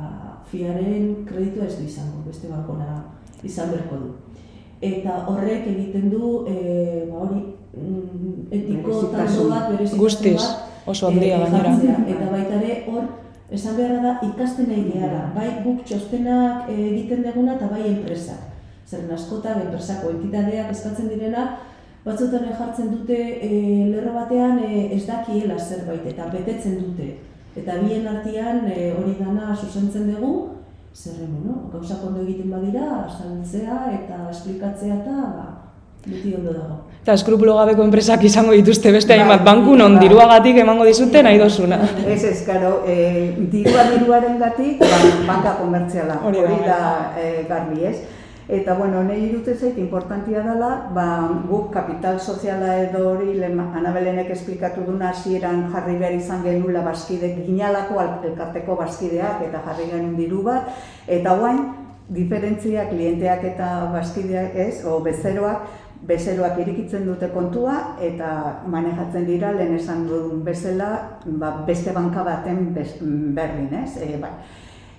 fiaren 0.50 1.26
kreditu 1.28 1.62
ez 1.64 1.76
du 1.78 1.84
izango, 1.86 2.24
beste 2.26 2.50
bankona 2.50 3.02
izan 3.44 3.70
berko 3.70 4.00
du. 4.02 4.14
Eta 4.82 5.22
horrek 5.30 5.68
egiten 5.72 6.10
du, 6.12 6.32
e, 6.48 7.06
ba 7.10 7.22
hori, 7.24 7.44
mm, 7.76 8.48
etiko 8.50 8.98
tanto 9.12 9.46
bat, 9.52 9.70
Guztiz, 9.96 10.42
oso 10.86 11.06
handia 11.08 11.38
e, 11.38 11.46
gainera. 11.46 12.02
Eta 12.16 12.32
baita 12.34 12.58
ere, 12.58 12.82
hor, 12.90 13.06
esan 13.52 13.78
beharra 13.78 14.02
da 14.02 14.18
ikasten 14.26 14.68
nahi 14.72 14.84
gehala, 14.90 15.30
bai 15.36 15.48
guk 15.62 15.86
txostenak 15.86 16.68
egiten 16.74 17.22
deguna 17.22 17.54
eta 17.56 17.70
bai 17.70 17.86
enpresak 17.94 18.55
zer 18.86 19.06
askotan 19.12 19.64
enpresako 19.66 20.12
entitateak 20.14 20.70
eskatzen 20.70 21.08
direna, 21.10 21.46
batzutan 22.06 22.46
jartzen 22.54 22.92
dute 22.94 23.16
e, 23.18 23.50
lerro 23.90 24.14
batean 24.14 24.60
e, 24.62 24.86
ez 24.94 25.02
dakiela 25.08 25.58
zerbait 25.58 26.06
eta 26.12 26.28
betetzen 26.30 26.78
dute. 26.82 27.16
Eta 27.56 27.80
bien 27.82 28.06
artean 28.06 28.66
e, 28.70 28.92
hori 28.94 29.16
dana 29.18 29.54
susentzen 29.56 30.12
dugu, 30.12 30.32
zer 30.94 31.26
no? 31.28 31.66
gauza 31.72 31.98
ondo 32.06 32.22
egiten 32.22 32.52
badira, 32.52 33.06
saltzea 33.10 33.78
eta 33.96 34.20
esplikatzea 34.30 35.00
eta 35.00 35.14
ba, 35.34 35.46
beti 36.06 36.34
ondo 36.38 36.52
dago. 36.54 36.76
Eta 37.02 37.16
eskrupulo 37.18 37.56
gabeko 37.58 37.84
enpresak 37.86 38.22
izango 38.28 38.54
dituzte 38.54 38.92
beste 38.94 39.12
bai, 39.12 39.20
hainbat 39.22 39.42
banku 39.46 39.74
non 39.78 39.96
bai. 39.96 40.04
diruagatik 40.06 40.60
emango 40.62 40.86
dizute 40.86 41.22
nahi 41.26 41.40
dozuna. 41.42 41.80
Ez 42.06 42.22
ez, 42.30 42.38
karo, 42.46 42.84
e, 42.86 43.34
dirua 43.50 43.88
diruaren 43.90 44.38
gatik, 44.38 44.78
ba, 44.78 45.02
banka 45.26 45.56
komertziala, 45.58 46.20
hori 46.22 46.46
da 46.66 46.78
e, 47.18 47.32
garbi 47.50 47.90
ez. 47.90 47.96
Eta, 48.48 48.74
bueno, 48.78 49.02
nahi 49.02 49.24
irute 49.26 49.56
zait, 49.56 49.78
importantia 49.82 50.38
dela, 50.44 50.88
ba, 50.94 51.06
guk 51.48 51.72
kapital 51.74 52.20
soziala 52.20 52.76
edo 52.84 53.00
hori, 53.10 53.32
anabelenek 53.42 54.30
esplikatu 54.30 54.84
duna 54.86 55.08
hasieran 55.10 55.64
jarri 55.72 55.96
behar 55.98 56.14
izan 56.14 56.44
genula 56.44 56.84
baskide, 56.86 57.32
ginalako 57.46 57.98
elkarteko 58.00 58.76
baskideak 58.76 59.42
eta 59.48 59.62
jarri 59.64 59.88
genuen 59.90 60.14
diru 60.16 60.44
bat, 60.46 60.70
eta 61.08 61.34
guain, 61.40 61.58
diferentzia 62.08 62.86
klienteak 62.88 63.42
eta 63.50 63.90
baskideak 63.92 64.54
ez, 64.54 64.84
o 64.86 65.00
bezeroak, 65.02 65.66
bezeroak 66.06 66.60
irikitzen 66.62 67.06
dute 67.08 67.32
kontua 67.34 67.96
eta 68.04 68.62
manejatzen 68.70 69.26
dira 69.26 69.50
lehen 69.56 69.74
esan 69.74 70.06
duen 70.06 70.44
bezala 70.44 71.18
ba, 71.24 71.64
beste 71.66 71.90
banka 71.96 72.22
baten 72.22 72.68
berdin, 72.76 73.72
ez? 73.82 73.96
E, 73.96 74.14
bai. 74.22 74.30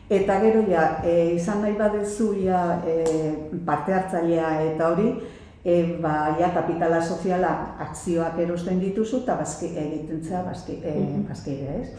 Eta 0.10 0.40
gero 0.40 0.62
ja, 0.70 1.02
e, 1.04 1.34
izan 1.36 1.62
nahi 1.62 1.74
badezu 1.76 2.30
ja, 2.40 2.80
e, 2.88 3.34
parte 3.66 3.92
hartzailea 3.94 4.52
eta 4.70 4.94
hori, 4.94 5.10
e, 5.66 5.98
ba, 6.00 6.38
ja, 6.40 6.54
kapitala 6.56 7.02
soziala 7.02 7.52
akzioak 7.84 8.40
erosten 8.40 8.80
dituzu 8.80 9.26
eta 9.26 9.36
bazki, 9.36 9.74
egiten 9.76 10.24
zea 10.24 10.46
bazki, 10.48 10.80
e, 10.80 10.96
bazki 11.28 11.58
ez? 11.76 11.90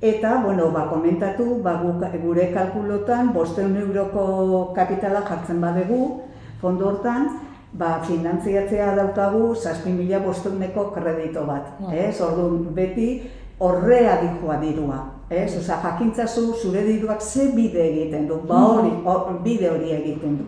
Eta, 0.00 0.36
bueno, 0.44 0.70
ba, 0.70 0.86
komentatu, 0.88 1.58
ba, 1.62 1.74
gure 1.82 2.46
kalkulotan, 2.54 3.34
bosteun 3.34 3.76
euroko 3.82 4.72
kapitala 4.78 5.26
jartzen 5.26 5.60
badegu, 5.60 6.22
fondo 6.62 6.86
hortan, 6.86 7.28
ba, 7.72 7.96
finantziatzea 8.06 8.94
daukagu 8.94 9.56
zazpi 9.56 9.90
mila 9.90 10.22
bostuneko 10.22 10.92
kredito 10.94 11.44
bat. 11.50 11.74
Ez, 11.92 12.20
orduan, 12.20 12.70
beti 12.78 13.10
horrea 13.58 14.20
dikoa 14.22 14.62
dirua. 14.62 15.19
Ez, 15.30 15.56
Osa, 15.58 15.76
jakintzazu 15.82 16.54
zure 16.58 16.80
diruak 16.82 17.20
ze 17.22 17.52
bide 17.54 17.78
egiten 17.84 18.26
du, 18.26 18.40
ba 18.48 18.56
hori, 18.66 18.90
hor- 19.04 19.36
bide 19.44 19.68
hori 19.70 19.92
egiten 19.94 20.38
du. 20.40 20.44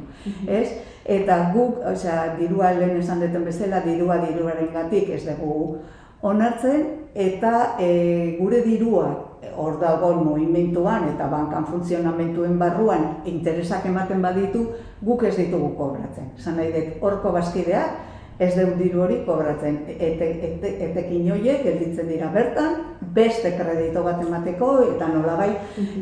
Ez? 0.50 0.68
Eta 1.06 1.52
guk, 1.54 1.78
osea, 1.86 2.34
dirua 2.38 2.72
lehen 2.74 2.96
esan 2.98 3.20
duten 3.22 3.44
bezala, 3.46 3.80
dirua 3.86 4.16
diruaren 4.26 4.68
gatik 4.74 5.08
ez 5.14 5.22
dugu 5.26 5.78
onartzen, 6.22 6.82
eta 7.14 7.76
e, 7.78 8.36
gure 8.40 8.62
dirua 8.62 9.08
hor 9.56 9.78
dagoen 9.80 10.22
movimentuan 10.24 11.08
eta 11.10 11.26
bankan 11.30 11.66
funtzionamentuen 11.66 12.58
barruan 12.58 13.22
interesak 13.26 13.86
ematen 13.86 14.22
baditu, 14.22 14.66
guk 15.02 15.22
ez 15.26 15.36
ditugu 15.36 15.74
kobratzen. 15.78 16.30
Esan 16.38 16.56
nahi 16.58 16.72
dut, 16.72 16.96
horko 17.02 17.32
bazkideak 17.34 18.38
ez 18.38 18.54
dugu 18.56 18.78
diru 18.82 19.02
hori 19.06 19.20
kobratzen. 19.26 19.82
Ete, 19.98 20.30
ete, 20.50 20.74
etekin 20.90 21.30
horiek 21.34 21.62
gelditzen 21.66 22.08
dira 22.08 22.30
bertan, 22.34 22.91
beste 23.14 23.54
kredito 23.58 24.02
bat 24.04 24.20
emateko, 24.22 24.72
eta 24.94 25.08
nolabai, 25.12 25.50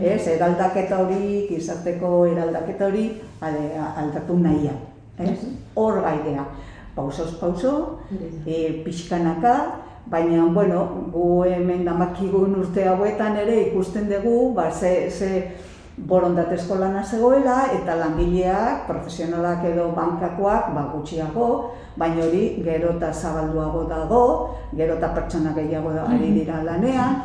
ez, 0.01 0.23
eraldaketa 0.37 1.03
hori, 1.05 1.47
gizarteko 1.49 2.25
eraldaketa 2.31 2.89
hori 2.91 3.07
ale, 3.41 3.71
aldatu 3.79 4.39
nahian. 4.39 4.79
Ez? 5.19 5.39
Hor 5.77 6.01
gaidea. 6.05 6.47
Pausoz 6.95 7.35
pauso, 7.41 8.01
e, 8.47 8.83
pixkanaka, 8.85 9.55
baina, 10.11 10.45
bueno, 10.55 10.85
gu 11.13 11.45
hemen 11.47 11.85
damakigun 11.87 12.57
urte 12.63 12.87
hauetan 12.89 13.37
ere 13.43 13.61
ikusten 13.69 14.09
dugu, 14.11 14.55
ba, 14.55 14.71
ze, 14.71 15.11
ze 15.11 15.31
borondatezko 16.07 16.79
lana 16.81 17.03
zegoela, 17.05 17.67
eta 17.77 17.97
langileak, 17.99 18.87
profesionalak 18.89 19.65
edo 19.69 19.91
bankakoak, 19.97 20.73
ba, 20.75 20.87
gutxiago, 20.95 21.49
baina 22.01 22.25
hori 22.25 22.63
gero 22.65 22.95
eta 22.97 23.13
zabalduago 23.13 23.85
dago, 23.91 24.23
gero 24.77 24.97
eta 24.97 25.13
pertsona 25.15 25.53
gehiago 25.57 25.93
da 25.93 26.07
ari 26.09 26.33
dira 26.39 26.63
lanean, 26.65 27.23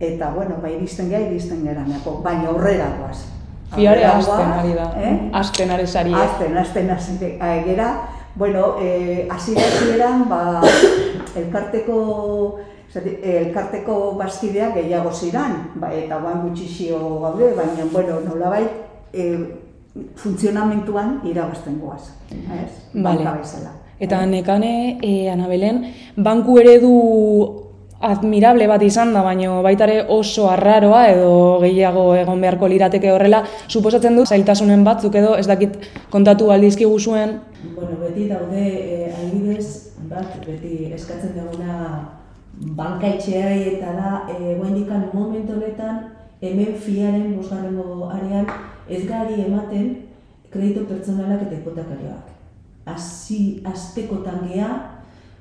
eta, 0.00 0.30
bueno, 0.34 0.58
ba, 0.62 0.70
iristen 0.70 1.10
geha, 1.10 1.26
iristen 1.28 1.64
geraneko, 1.66 2.18
baina 2.24 2.50
aurrera 2.52 2.90
goaz. 2.98 3.26
Hasten 3.68 4.26
goaz, 4.26 4.60
ari 4.60 4.72
da. 4.74 4.92
Eh? 4.96 5.14
Hasten 5.32 5.70
ari 5.70 5.86
zari. 5.86 6.14
Azten, 6.14 6.56
azten, 6.56 6.90
azten, 6.90 7.18
gera, 7.66 7.90
bueno, 8.34 8.76
eh, 8.80 9.28
hasiera 9.30 9.66
hasieran, 9.66 10.28
ba, 10.28 10.62
elkarteko, 11.36 12.60
zati, 12.92 13.16
elkarteko 13.22 14.14
bazkideak 14.18 14.74
gehiago 14.80 15.12
ziran, 15.12 15.56
ba, 15.76 15.92
eta 15.92 16.20
guan 16.22 16.42
gutxixio 16.46 16.98
gaude, 17.22 17.52
baina, 17.56 17.88
bueno, 17.92 18.20
nolabait, 18.24 18.70
eh, 19.12 19.38
funtzionamentuan 20.16 21.20
irabazten 21.26 21.78
goaz, 21.80 22.10
ez? 22.30 22.72
Vale. 22.94 23.24
Banka 23.24 23.38
bezala. 23.40 23.72
Eta 23.98 24.20
nekane, 24.26 24.98
e, 25.02 25.28
Anabelen, 25.30 25.82
banku 26.16 26.58
eredu 26.60 26.92
admirable 27.98 28.68
bat 28.70 28.82
izan 28.86 29.10
da, 29.12 29.24
baina 29.26 29.56
baita 29.64 29.88
ere 29.88 30.04
oso 30.14 30.46
arraroa 30.50 31.08
edo 31.10 31.32
gehiago 31.64 32.12
egon 32.14 32.40
beharko 32.44 32.68
lirateke 32.70 33.10
horrela, 33.10 33.42
suposatzen 33.66 34.14
dut 34.14 34.30
zailtasunen 34.30 34.84
batzuk 34.86 35.18
edo 35.18 35.34
ez 35.36 35.48
dakit 35.50 35.74
kontatu 36.12 36.52
aldizkigu 36.54 36.98
zuen. 37.00 37.40
Bueno, 37.74 37.98
beti 38.04 38.28
daude 38.30 38.62
eh, 38.62 39.10
adibidez 39.18 39.96
bat 40.08 40.38
beti 40.46 40.92
eskatzen 40.94 41.34
duguna 41.34 42.17
bankaitxeai 42.76 43.74
eta 43.74 43.92
da 43.92 44.10
eh 44.28 44.58
oraindikan 44.58 45.10
momentu 45.12 45.52
honetan 45.52 46.10
hemen 46.40 46.74
fiaren 46.74 47.36
bosgarrengo 47.36 48.08
arean 48.08 48.46
ez 48.88 49.06
gari 49.06 49.40
ematen 49.44 49.96
kredito 50.50 50.84
pertsonalak 50.84 51.42
eta 51.42 51.56
hipotekarioak. 51.56 52.26
Hasi 52.86 53.62
astekotan 53.64 54.48
gea, 54.48 54.68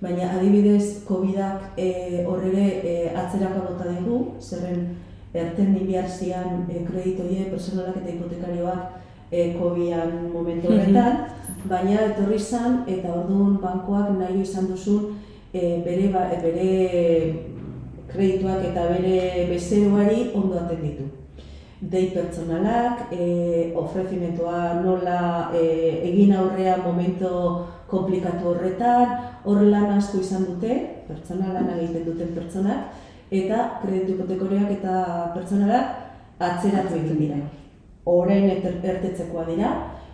baina 0.02 0.32
adibidez 0.38 1.06
Covidak 1.08 1.74
eh 1.78 2.26
horrere 2.28 2.68
eh, 2.84 3.12
atzeraka 3.16 3.60
bota 3.60 3.86
dugu, 4.00 4.36
zerren 4.40 4.98
erten 5.34 5.74
behar 5.74 6.10
zian 6.10 6.66
eh, 6.70 6.84
kredito 6.88 7.24
horiek 7.24 7.52
pertsonalak 7.52 7.98
eta 7.98 8.12
hipotekarioak 8.12 8.82
eh, 9.32 9.56
Covidan 9.60 10.32
momentu 10.34 10.68
horretan, 10.74 11.30
baina 11.66 12.02
etorri 12.12 12.40
zan 12.40 12.84
eta 12.88 13.14
orduan 13.14 13.58
bankoak 13.62 14.12
nahi 14.18 14.42
izan 14.42 14.68
duzun 14.68 15.16
eh, 15.54 15.82
bere, 15.86 16.10
ba, 16.14 16.28
eh, 16.32 16.42
bere 16.42 17.58
kredituak 18.08 18.66
eta 18.72 18.88
bere 18.92 19.48
bezeroari 19.52 20.32
ondo 20.36 20.60
atenditu. 20.60 21.08
Dei 21.80 22.08
pertsonalak, 22.10 23.12
e, 23.14 23.72
ofrezimentua 23.78 24.82
nola 24.82 25.52
e, 25.54 25.62
egin 26.10 26.34
aurrea 26.34 26.78
momento 26.82 27.68
komplikatu 27.88 28.50
horretan, 28.50 29.14
hor 29.46 29.62
lan 29.62 29.92
asko 30.00 30.24
izan 30.24 30.48
dute, 30.48 30.80
pertsona 31.08 31.54
lana 31.54 31.78
egiten 31.78 32.08
duten 32.08 32.34
pertsonak, 32.34 32.90
eta 33.30 33.78
kreditu 33.84 34.16
hipotekorioak 34.16 34.74
eta 34.80 34.96
pertsonalak 35.36 36.42
atzeratu 36.50 36.98
egin 36.98 37.22
dira. 37.22 37.40
Orain 38.10 38.50
ertetzekoa 38.50 39.46
dira, 39.52 39.72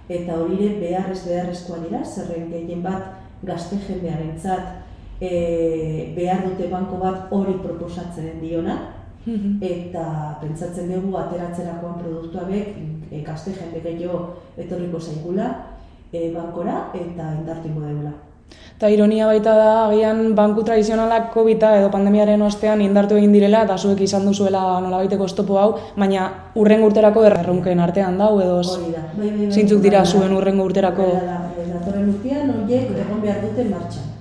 eta 0.10 0.36
horire 0.36 0.74
beharrez 0.82 1.22
beharrezkoa 1.30 1.80
dira, 1.86 2.04
zerren 2.04 2.50
gehien 2.52 2.84
bat 2.84 3.22
gazte 3.48 3.80
jendearentzat 3.88 4.83
e, 5.24 6.12
behar 6.18 6.44
dute 6.50 6.68
banko 6.72 7.00
bat 7.00 7.32
hori 7.32 7.56
proposatzen 7.64 8.42
diona, 8.42 8.76
eta 9.64 10.38
pentsatzen 10.42 10.90
dugu 10.92 11.16
ateratzerakoan 11.16 11.96
produktu 12.02 12.42
hauek 12.42 12.76
e, 13.12 13.22
gazte 13.24 13.54
jende 13.56 13.80
gehiago 13.80 14.20
etorriko 14.60 15.00
zaigula 15.00 15.48
e, 16.12 16.30
bankora 16.36 16.90
eta 16.94 17.32
indartingo 17.40 17.86
dugula. 17.86 18.12
Eta 18.76 18.90
ironia 18.92 19.30
baita 19.30 19.54
da, 19.56 19.70
agian 19.88 20.36
banku 20.36 20.66
tradizionalak 20.68 21.32
covid 21.34 21.64
edo 21.70 21.90
pandemiaren 21.94 22.42
ostean 22.44 22.82
indartu 22.84 23.16
egin 23.16 23.32
direla 23.32 23.64
eta 23.64 23.78
zuek 23.78 24.02
izan 24.04 24.28
duzuela 24.28 24.82
nolabaiteko 24.84 25.24
oztopo 25.24 25.58
hau, 25.62 25.70
baina 25.96 26.28
urrengo 26.60 26.92
urterako 26.92 27.24
erronken 27.30 27.80
artean 27.80 28.20
dau 28.20 28.36
edo 28.44 28.60
da. 28.60 28.78
Bai, 28.84 29.00
bai, 29.16 29.32
bai. 29.40 29.52
zeintzuk 29.52 29.82
dira 29.82 30.04
zuen 30.06 30.36
urrengo 30.36 30.68
urterako 30.68 31.10
da, 31.16 31.26
da. 31.32 31.68
Datorren 31.74 32.12
urtean 32.18 32.56
horiek 32.58 32.92
egon 33.08 33.24
behar 33.24 33.44
dute 33.48 33.70
martxan. 33.72 34.12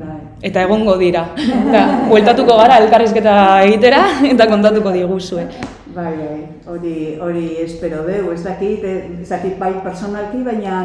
Bai. 0.00 0.20
Eta 0.42 0.64
egongo 0.64 0.96
dira. 1.00 1.26
Eta 1.36 1.84
bueltatuko 2.08 2.56
gara 2.62 2.80
elkarrizketa 2.84 3.34
egitera 3.66 4.02
eta 4.32 4.48
kontatuko 4.50 4.92
diguzue. 4.94 5.46
Bai, 5.90 6.12
bai, 6.16 6.42
hori, 6.70 6.96
hori 7.18 7.46
espero 7.64 8.04
deu, 8.06 8.30
ez 8.32 8.44
dakit, 8.44 8.84
ez 8.84 9.28
dakit 9.28 9.56
bai 9.58 9.72
personalki, 9.82 10.44
baina 10.46 10.76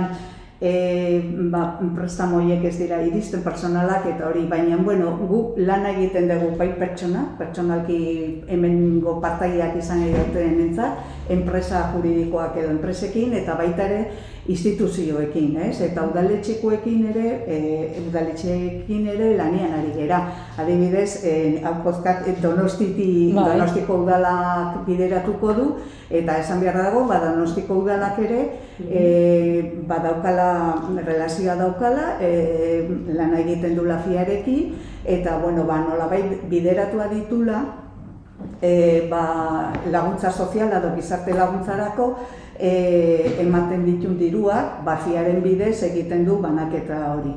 e, 0.59 1.21
ba, 1.51 1.77
prestamo 1.95 2.39
ez 2.49 2.77
dira 2.79 3.01
iristen 3.05 3.43
personalak 3.43 4.07
eta 4.09 4.29
hori, 4.29 4.47
baina, 4.49 4.77
bueno, 4.77 5.11
gu 5.29 5.53
lana 5.57 5.91
egiten 5.91 6.27
dugu 6.27 6.55
bai 6.57 6.71
pertsona, 6.79 7.35
pertsonalki 7.37 8.43
hemengo 8.47 9.19
partaiak 9.21 9.77
izan 9.77 10.01
egiten 10.07 10.59
entzat, 10.69 11.14
enpresa 11.29 11.91
juridikoak 11.93 12.57
edo 12.61 12.69
enpresekin, 12.69 13.33
eta 13.33 13.55
baita 13.57 13.85
ere 13.85 13.99
instituzioekin, 14.47 15.55
ez? 15.65 15.79
Eta 15.81 16.03
udaletxekoekin 16.05 17.07
ere, 17.09 17.29
e, 17.49 17.57
udaletxeekin 18.05 19.07
ere 19.15 19.31
lanian 19.39 19.73
ari 19.79 19.93
gera. 19.95 20.19
Adibidez, 20.61 21.23
e, 21.25 21.61
hau 21.65 21.79
podcast 21.83 22.27
Donostiti, 22.43 23.33
Bai. 23.33 23.45
Donostiko 23.55 23.97
udalak 24.03 24.83
bideratuko 24.85 25.53
du, 25.57 25.65
eta 26.09 26.37
esan 26.43 26.61
behar 26.61 26.77
dago, 26.83 27.05
ba, 27.09 27.17
Donostiko 27.23 27.79
udalak 27.81 28.19
ere, 28.21 28.41
e, 28.85 29.05
badaukala, 29.89 30.51
relazioa 31.01 31.55
daukala, 31.57 32.19
e, 32.21 32.85
lana 33.17 33.41
egiten 33.41 33.73
du 33.75 33.87
lafiarekin, 33.89 34.75
eta, 35.05 35.39
bueno, 35.41 35.65
ba, 35.65 35.81
nolabait 35.89 36.45
bideratua 36.49 37.09
ditula, 37.09 37.63
e, 38.61 39.07
ba, 39.09 39.73
laguntza 39.91 40.31
soziala 40.31 40.79
edo 40.79 40.93
gizarte 40.95 41.33
laguntzarako 41.33 42.07
e, 42.59 43.35
ematen 43.43 43.85
ditun 43.85 44.17
diruak, 44.19 44.81
bafiaren 44.85 45.41
bidez 45.43 45.83
egiten 45.89 46.25
du 46.25 46.39
banaketa 46.43 47.01
hori. 47.13 47.35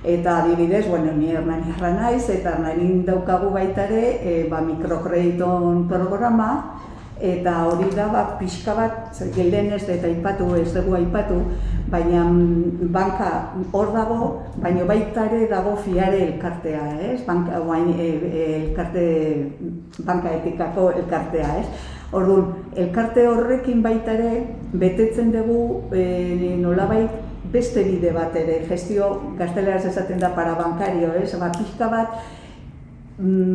Eta 0.00 0.38
adibidez, 0.40 0.86
bueno, 0.88 1.12
ni 1.12 1.28
hernaniarra 1.28 1.90
naiz, 1.92 2.24
eta 2.32 2.54
hernanin 2.56 3.04
daukagu 3.04 3.50
baita 3.52 3.84
ere, 3.84 4.04
e, 4.24 4.36
ba, 4.48 4.62
mikrokrediton 4.64 5.84
programa, 5.90 6.80
eta 7.20 7.54
hori 7.68 7.90
da, 7.94 8.06
ba, 8.08 8.22
pixka 8.40 8.74
bat, 8.74 9.12
zer, 9.12 9.28
lehen 9.36 9.72
ez 9.76 9.82
eta 9.84 10.08
aipatu, 10.08 10.48
ez 10.56 10.70
dugu 10.72 10.96
aipatu, 10.96 11.36
baina 11.92 12.24
mm, 12.24 12.88
banka 12.94 13.30
hor 13.76 13.92
dago, 13.94 14.30
baina 14.62 14.86
baita 14.88 15.26
ere 15.28 15.46
dago 15.50 15.76
fiare 15.84 16.22
elkartea, 16.26 16.82
ez? 17.10 17.20
Banka, 17.26 17.60
guain, 17.60 17.92
e, 17.92 18.08
e, 18.30 18.44
elkarte, 18.62 19.06
banka 20.06 20.32
etikako 20.40 20.90
elkartea, 21.02 21.54
ez? 21.60 21.66
Orduan, 22.16 22.54
elkarte 22.74 23.28
horrekin 23.28 23.82
baita 23.84 24.16
ere, 24.16 24.32
betetzen 24.72 25.30
dugu 25.34 25.60
e, 25.94 26.56
nolabait 26.58 27.20
beste 27.52 27.84
bide 27.84 28.14
bat 28.14 28.34
ere, 28.38 28.62
gestio 28.68 29.12
gazteleraz 29.38 29.84
esaten 29.90 30.18
da 30.22 30.32
para 30.34 30.56
bankario, 30.58 31.12
ez? 31.20 31.34
Ba, 31.38 31.52
pixka 31.54 31.90
bat, 31.92 32.20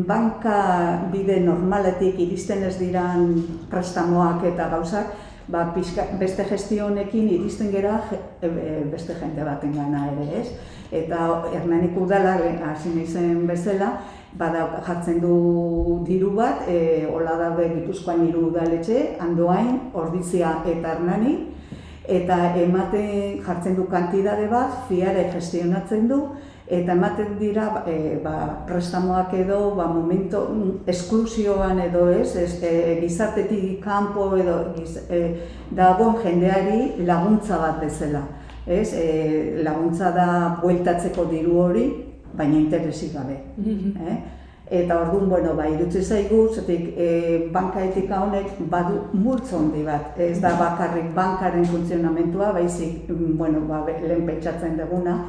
banka 0.07 1.09
bide 1.11 1.39
normaletik 1.41 2.19
iristen 2.19 2.63
ez 2.63 2.75
diran 2.77 3.31
prestamoak 3.69 4.43
eta 4.45 4.67
gauzak, 4.69 5.15
ba, 5.47 5.71
pixka, 5.73 6.05
beste 6.19 6.45
gestio 6.45 6.87
honekin 6.87 7.29
iristen 7.33 7.71
gera 7.73 7.97
e, 8.11 8.19
e, 8.45 8.75
beste 8.91 9.15
jende 9.17 9.45
baten 9.45 9.73
gana 9.73 10.05
ere, 10.11 10.27
ez? 10.41 10.47
Eta 10.91 11.45
Hernanik 11.51 11.97
udala, 11.97 12.37
hasi 12.69 12.93
naizen 12.93 13.47
bezala, 13.49 13.95
bada 14.37 14.67
jartzen 14.85 15.19
du 15.23 16.03
diru 16.05 16.35
bat, 16.37 16.67
e, 16.69 17.07
hola 17.09 17.37
daude 17.39 17.69
Gipuzkoan 17.73 18.25
hiru 18.27 18.49
udaletxe, 18.51 19.15
Andoain, 19.19 19.79
Ordizia 19.93 20.59
eta 20.65 20.93
Hernani, 20.93 21.37
eta 22.05 22.53
ematen 22.61 23.39
jartzen 23.45 23.75
du 23.75 23.87
kantidade 23.89 24.45
bat, 24.51 24.83
fiare 24.89 25.31
gestionatzen 25.33 26.07
du, 26.11 26.21
eta 26.67 26.93
ematen 26.93 27.37
dira 27.37 27.83
e, 27.87 28.19
ba, 28.23 28.63
prestamoak 28.65 29.33
edo 29.37 29.75
ba, 29.75 29.85
momento 29.87 30.47
mm, 30.49 30.71
esklusioan 30.89 31.79
edo 31.79 32.07
ez, 32.09 32.35
ez 32.35 32.63
e, 32.63 32.71
gizartetik 33.01 33.83
kanpo 33.83 34.31
edo 34.37 34.73
giz, 34.77 34.97
e, 35.09 35.21
dagoen 35.69 36.17
jendeari 36.23 37.05
laguntza 37.05 37.59
bat 37.61 37.79
bezala. 37.83 38.23
Ez, 38.65 38.93
e, 38.97 39.61
laguntza 39.61 40.09
da 40.11 40.27
bueltatzeko 40.61 41.27
diru 41.29 41.59
hori, 41.67 41.85
baina 42.33 42.57
interesik 42.57 43.13
gabe. 43.13 43.37
Eh? 43.61 44.17
Eta 44.65 44.97
orduan, 44.97 45.29
bueno, 45.29 45.53
ba, 45.53 45.67
irutzi 45.69 46.01
zaigu, 46.01 46.47
zetik 46.49 46.95
e, 46.97 47.09
banka 47.53 47.83
etika 47.85 48.23
honek 48.25 48.55
badu 48.71 49.03
multzo 49.13 49.59
handi 49.59 49.83
bat. 49.85 50.17
Ez 50.17 50.39
da 50.41 50.55
bakarrik 50.57 51.11
bankaren 51.13 51.67
funtzionamentua, 51.69 52.49
baizik, 52.57 53.05
mm, 53.07 53.35
bueno, 53.37 53.61
ba, 53.69 53.83
lehen 53.85 54.25
pentsatzen 54.25 54.79
duguna, 54.81 55.19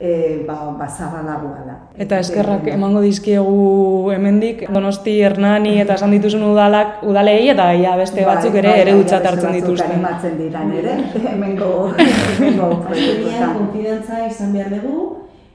e, 0.00 0.44
ba, 0.46 0.76
ba 0.78 0.88
zabalagoa 0.88 1.64
da. 1.66 1.76
Eta 1.96 2.18
eskerrak 2.20 2.66
emango 2.68 3.00
dizkiegu 3.00 4.10
hemendik 4.12 4.66
Donosti, 4.72 5.16
Hernani 5.24 5.78
eta 5.80 5.96
esan 5.96 6.12
dituzun 6.16 6.44
udalak 6.50 7.02
udalei 7.06 7.48
eta 7.52 7.70
ja 7.80 7.96
beste 7.96 8.24
batzuk 8.28 8.58
ere 8.60 8.72
bai, 8.72 8.80
eredutzat 8.84 9.22
bai, 9.22 9.32
hartzen 9.32 9.56
dituzte. 9.60 9.88
animatzen 9.88 10.36
diran 10.40 10.72
ere, 10.72 10.98
hemengo, 11.32 11.70
hemengo 12.36 12.72
proiektuetan. 12.88 13.54
konfidantza 13.60 14.26
izan 14.26 14.52
behar 14.52 14.74
dugu, 14.76 15.06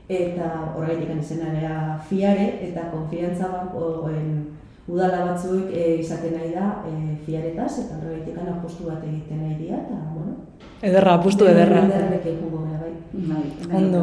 eta 0.09 0.49
horregatik 0.75 1.21
izena 1.21 1.53
gara 1.53 1.99
fiare, 2.09 2.49
eta 2.69 2.89
konfidantza 2.91 3.51
bankoen 3.53 4.57
udala 4.87 5.25
batzuek 5.31 5.69
e, 5.73 5.97
izaten 6.01 6.33
nahi 6.37 6.53
da 6.55 6.83
e, 6.87 6.95
fiaretaz, 7.25 7.73
eta 7.85 7.99
horregatik 7.99 8.37
apostu 8.41 8.89
bat 8.89 9.03
egiten 9.03 9.43
nahi 9.43 9.55
dira, 9.59 9.83
eta, 9.85 9.99
bueno, 10.15 10.39
Ederra, 10.81 11.13
apustu 11.19 11.45
ederra. 11.45 11.83
Ederrekin 11.85 12.37
jungo 12.41 12.63
gara, 12.65 12.79
bai. 12.81 12.93
Bai, 13.13 13.77
Ondo. 13.77 13.99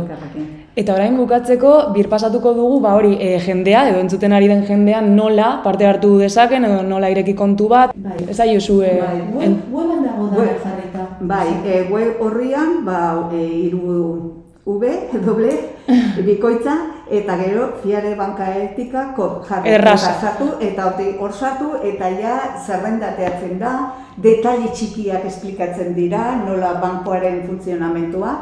Eta 0.79 0.95
orain 0.95 1.17
bukatzeko, 1.19 1.73
birpasatuko 1.95 2.53
dugu, 2.55 2.77
ba 2.85 2.93
hori, 2.95 3.17
e, 3.19 3.39
jendea, 3.43 3.89
edo 3.91 3.99
entzuten 4.05 4.33
ari 4.37 4.47
den 4.47 4.63
jendea, 4.67 5.01
nola 5.03 5.57
parte 5.65 5.89
hartu 5.89 6.13
dezaken, 6.21 6.69
edo 6.69 6.85
nola 6.87 7.11
ireki 7.11 7.35
kontu 7.35 7.67
bat. 7.73 7.97
Bai. 7.97 8.19
Ez 8.31 8.39
aiozu, 8.45 8.83
e, 8.87 8.93
Bai. 9.01 9.17
Web, 9.41 9.57
weban 9.75 10.05
dago 10.07 10.29
da 10.31 10.43
Web. 10.45 10.61
jarrita. 10.63 11.09
Bai, 11.21 11.49
e, 11.67 11.83
web 11.91 12.23
horrian, 12.23 12.85
ba, 12.87 13.01
e, 13.33 13.43
iru 13.67 14.45
V, 14.69 14.95
doble, 15.25 15.51
bikoitza, 16.27 16.77
eta 17.11 17.37
gero 17.37 17.73
fiare 17.83 18.15
banka 18.15 18.47
etika 18.55 19.15
jarri 19.49 19.71
Erraza. 19.71 20.15
sartu, 20.21 20.49
eta 20.61 20.93
hor 21.19 21.33
sartu, 21.33 21.73
eta 21.83 22.09
ja 22.21 22.39
zerrendateatzen 22.67 23.59
da, 23.59 23.93
detaile 24.17 24.69
txikiak 24.73 25.25
esplikatzen 25.25 25.95
dira, 25.95 26.37
nola 26.45 26.75
bankoaren 26.81 27.47
funtzionamentua, 27.47 28.35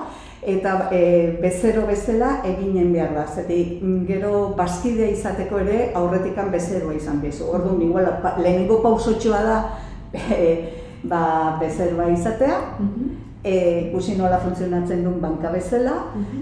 eta 0.42 0.88
e, 0.92 1.38
bezero 1.42 1.86
bezala 1.86 2.40
eginen 2.44 2.92
behar 2.92 3.14
da. 3.14 3.26
Zetik, 3.26 3.82
mm, 3.82 4.06
gero 4.06 4.54
bazkidea 4.56 5.08
izateko 5.10 5.58
ere 5.58 5.92
aurretikan 5.94 6.50
bezeroa 6.50 6.94
izan 6.94 7.20
bezu. 7.20 7.50
Orduan, 7.50 7.82
igual, 7.82 8.06
pa, 8.22 8.36
lehenengo 8.38 8.80
pausotxoa 8.82 9.42
da 9.42 9.58
e, 10.12 10.72
ba, 11.04 11.56
bezeroa 11.60 12.10
izatea, 12.10 12.60
Mhm. 12.78 13.25
E, 13.46 13.54
ikusi 13.88 14.16
nola 14.18 14.40
funtzionatzen 14.42 15.04
duen 15.04 15.20
banka 15.22 15.52
bezala, 15.54 15.94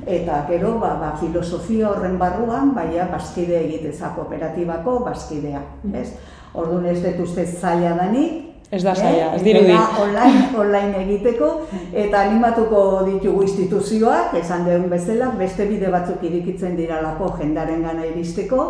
eta 0.06 0.44
gero 0.48 0.78
ba, 0.80 0.94
ba, 1.00 1.12
filosofia 1.20 1.90
horren 1.90 2.16
barruan, 2.18 2.72
baina 2.76 3.10
bazkide 3.12 3.60
egiteza 3.60 4.14
kooperatibako 4.16 4.98
bazkidea. 5.04 5.60
Ez? 6.00 6.08
Orduan 6.54 6.86
ez 6.88 7.00
dut 7.02 7.20
uste 7.26 7.46
zaila 7.46 7.94
danik, 8.00 8.40
Ez 8.74 8.80
da 8.82 8.90
eh, 8.90 8.96
zaila, 8.96 9.26
ez 9.36 9.42
dirudi. 9.44 9.74
online, 10.02 10.46
online 10.58 11.02
egiteko, 11.04 11.50
eta 11.92 12.24
animatuko 12.24 12.80
ditugu 13.06 13.44
instituzioak, 13.44 14.34
esan 14.40 14.64
dugun 14.66 14.88
bezala, 14.90 15.28
beste 15.38 15.68
bide 15.68 15.92
batzuk 15.92 16.24
irikitzen 16.24 16.74
diralako 16.76 17.34
jendaren 17.38 17.84
gana 17.84 18.06
iristeko, 18.08 18.64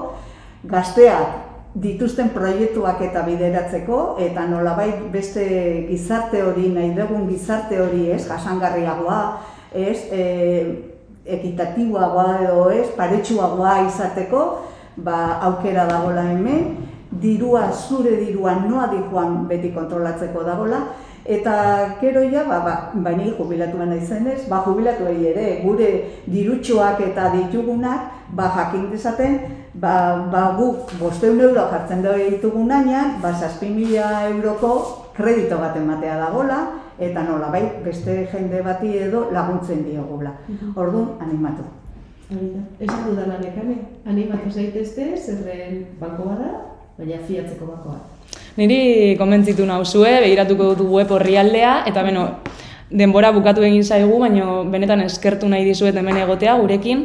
gazteak 0.69 1.54
dituzten 1.75 2.31
proiektuak 2.31 3.01
eta 3.03 3.25
bideratzeko, 3.27 4.17
eta 4.23 4.47
nolabait 4.47 5.01
beste 5.13 5.45
gizarte 5.89 6.43
hori, 6.43 6.69
nahi 6.71 6.93
dugun 6.95 7.27
gizarte 7.29 7.81
hori, 7.83 8.07
ez, 8.15 8.23
jasangarriagoa, 8.29 9.21
ez, 9.75 9.99
e, 10.15 10.25
ekitatiboagoa 11.25 12.29
edo 12.45 12.69
ez, 12.71 12.87
paretsuagoa 12.95 13.81
izateko, 13.89 14.45
ba, 15.03 15.41
aukera 15.49 15.89
dagola 15.91 16.29
hemen, 16.31 16.77
dirua, 17.11 17.67
zure 17.73 18.17
dirua 18.21 18.55
noa 18.63 18.87
dijoan 18.93 19.43
beti 19.51 19.73
kontrolatzeko 19.75 20.45
dagola, 20.47 20.85
eta 21.25 21.97
gero 22.01 22.23
ja, 22.31 22.45
ba, 22.45 22.59
ba, 22.61 22.75
baina 22.95 23.25
jubilatu 23.33 23.79
naizenez, 23.79 24.45
ba, 24.49 24.63
jubilatu 24.67 25.09
ere, 25.09 25.63
gure 25.65 26.21
dirutxoak 26.27 27.01
eta 27.01 27.31
ditugunak, 27.33 28.13
ba, 28.37 28.51
jakin 28.57 28.91
dezaten, 28.91 29.39
ba, 29.75 30.29
ba, 30.31 30.53
guk 30.59 30.93
bosteun 31.01 31.41
euro 31.41 31.69
jartzen 31.73 32.03
dugu 32.05 32.31
ditugun 32.37 32.71
ainan, 32.71 33.21
ba, 33.23 33.33
mila 33.63 34.29
euroko 34.29 35.11
kredito 35.17 35.57
bat 35.59 35.77
ematea 35.77 36.19
dagola, 36.19 36.59
eta 36.99 37.23
nola 37.23 37.49
bai, 37.51 37.63
beste 37.85 38.29
jende 38.31 38.63
bati 38.63 38.97
edo 38.99 39.31
laguntzen 39.33 39.85
diogula. 39.85 40.35
Orduan, 40.77 41.17
animatu. 41.21 41.65
Esan 42.81 43.05
dudan 43.09 43.31
anekane, 43.31 43.79
animatu 44.07 44.51
zaitezte, 44.51 45.17
zerren 45.17 45.87
banko 46.01 46.29
bada, 46.31 46.51
baina 46.99 47.19
fiatzeko 47.27 47.67
bankoa. 47.67 48.14
Niri 48.55 49.17
konbentzitu 49.19 49.65
nauzue, 49.67 50.13
begiratuko 50.23 50.69
dut 50.79 50.91
web 50.95 51.11
orrialdea, 51.17 51.73
eta 51.91 52.05
beno, 52.07 52.29
denbora 52.87 53.33
bukatu 53.35 53.65
egin 53.67 53.83
zaigu, 53.83 54.21
baina 54.23 54.61
benetan 54.71 55.03
eskertu 55.03 55.49
nahi 55.51 55.67
dizuet 55.67 55.97
hemen 55.99 56.21
egotea 56.23 56.55
gurekin, 56.61 57.03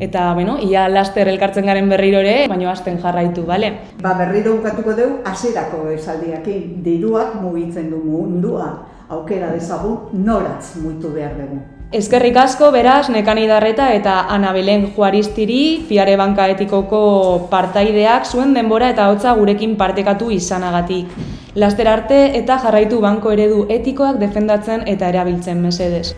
eta 0.00 0.30
beno, 0.38 0.56
ia 0.64 0.86
laster 0.88 1.28
elkartzen 1.28 1.68
garen 1.68 1.92
berriro 1.92 2.22
ere, 2.24 2.48
baina 2.48 2.70
hasten 2.72 2.96
jarraitu, 3.02 3.44
bale? 3.44 3.74
Ba, 4.00 4.14
berriro 4.16 4.56
bukatuko 4.56 4.96
dugu 4.96 5.20
hasierako 5.28 5.90
esaldiakin. 5.92 6.78
Diruak 6.86 7.36
mugitzen 7.42 7.90
du 7.92 8.00
mundua, 8.06 8.70
aukera 9.12 9.52
dezagun 9.52 10.24
noratz 10.24 10.78
muitu 10.80 11.12
behar 11.12 11.36
dugu. 11.36 11.60
Eskerrik 11.90 12.36
asko, 12.36 12.66
beraz, 12.68 13.08
Nekani 13.08 13.46
Darreta 13.48 13.86
eta 13.96 14.26
Ana 14.28 14.50
Belen 14.52 14.90
Juaristiri, 14.92 15.86
Fiare 15.88 16.18
Banka 16.20 16.44
Etikoko 16.52 17.48
partaideak 17.48 18.28
zuen 18.28 18.52
denbora 18.52 18.90
eta 18.92 19.08
hotza 19.08 19.32
gurekin 19.38 19.72
partekatu 19.80 20.28
izanagatik. 20.28 21.08
Laster 21.56 21.88
arte 21.88 22.18
eta 22.36 22.60
jarraitu 22.60 23.00
banko 23.00 23.32
eredu 23.32 23.64
etikoak 23.72 24.20
defendatzen 24.20 24.84
eta 24.84 25.08
erabiltzen 25.08 25.64
mesedez. 25.64 26.12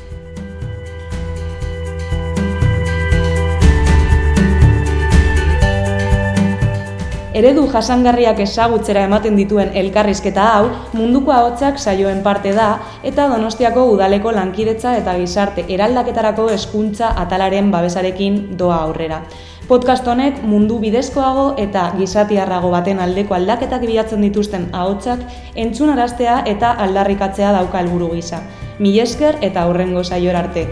Eredu 7.40 7.62
jasangarriak 7.72 8.40
ezagutzera 8.44 9.06
ematen 9.06 9.36
dituen 9.38 9.70
elkarrizketa 9.80 10.42
hau 10.58 10.64
munduko 10.92 11.32
ahotsak 11.32 11.78
saioen 11.80 12.18
parte 12.24 12.50
da 12.52 12.66
eta 13.10 13.28
Donostiako 13.30 13.86
udaleko 13.94 14.32
lankidetza 14.36 14.92
eta 14.98 15.14
gizarte 15.16 15.64
eraldaketarako 15.76 16.50
hezkuntza 16.52 17.14
atalaren 17.22 17.70
babesarekin 17.72 18.36
doa 18.60 18.82
aurrera. 18.88 19.22
Podcast 19.70 20.10
honek 20.12 20.42
mundu 20.50 20.76
bidezkoago 20.82 21.46
eta 21.64 21.86
gizatiarrago 21.96 22.72
baten 22.74 23.00
aldeko 23.00 23.38
aldaketak 23.38 23.86
bilatzen 23.88 24.26
dituzten 24.26 24.66
ahotsak 24.82 25.22
entzunaraztea 25.64 26.42
eta 26.52 26.74
aldarrikatzea 26.88 27.54
dauka 27.56 27.80
helburu 27.80 28.10
gisa. 28.18 28.42
Mil 28.80 29.00
esker 29.06 29.40
eta 29.40 29.64
aurrengo 29.64 30.04
saiora 30.04 30.44
arte. 30.44 30.66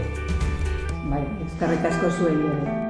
Bai, 1.09 1.23
eskerrik 1.47 1.89
asko 1.93 2.13
zuei 2.19 2.35
ere. 2.35 2.88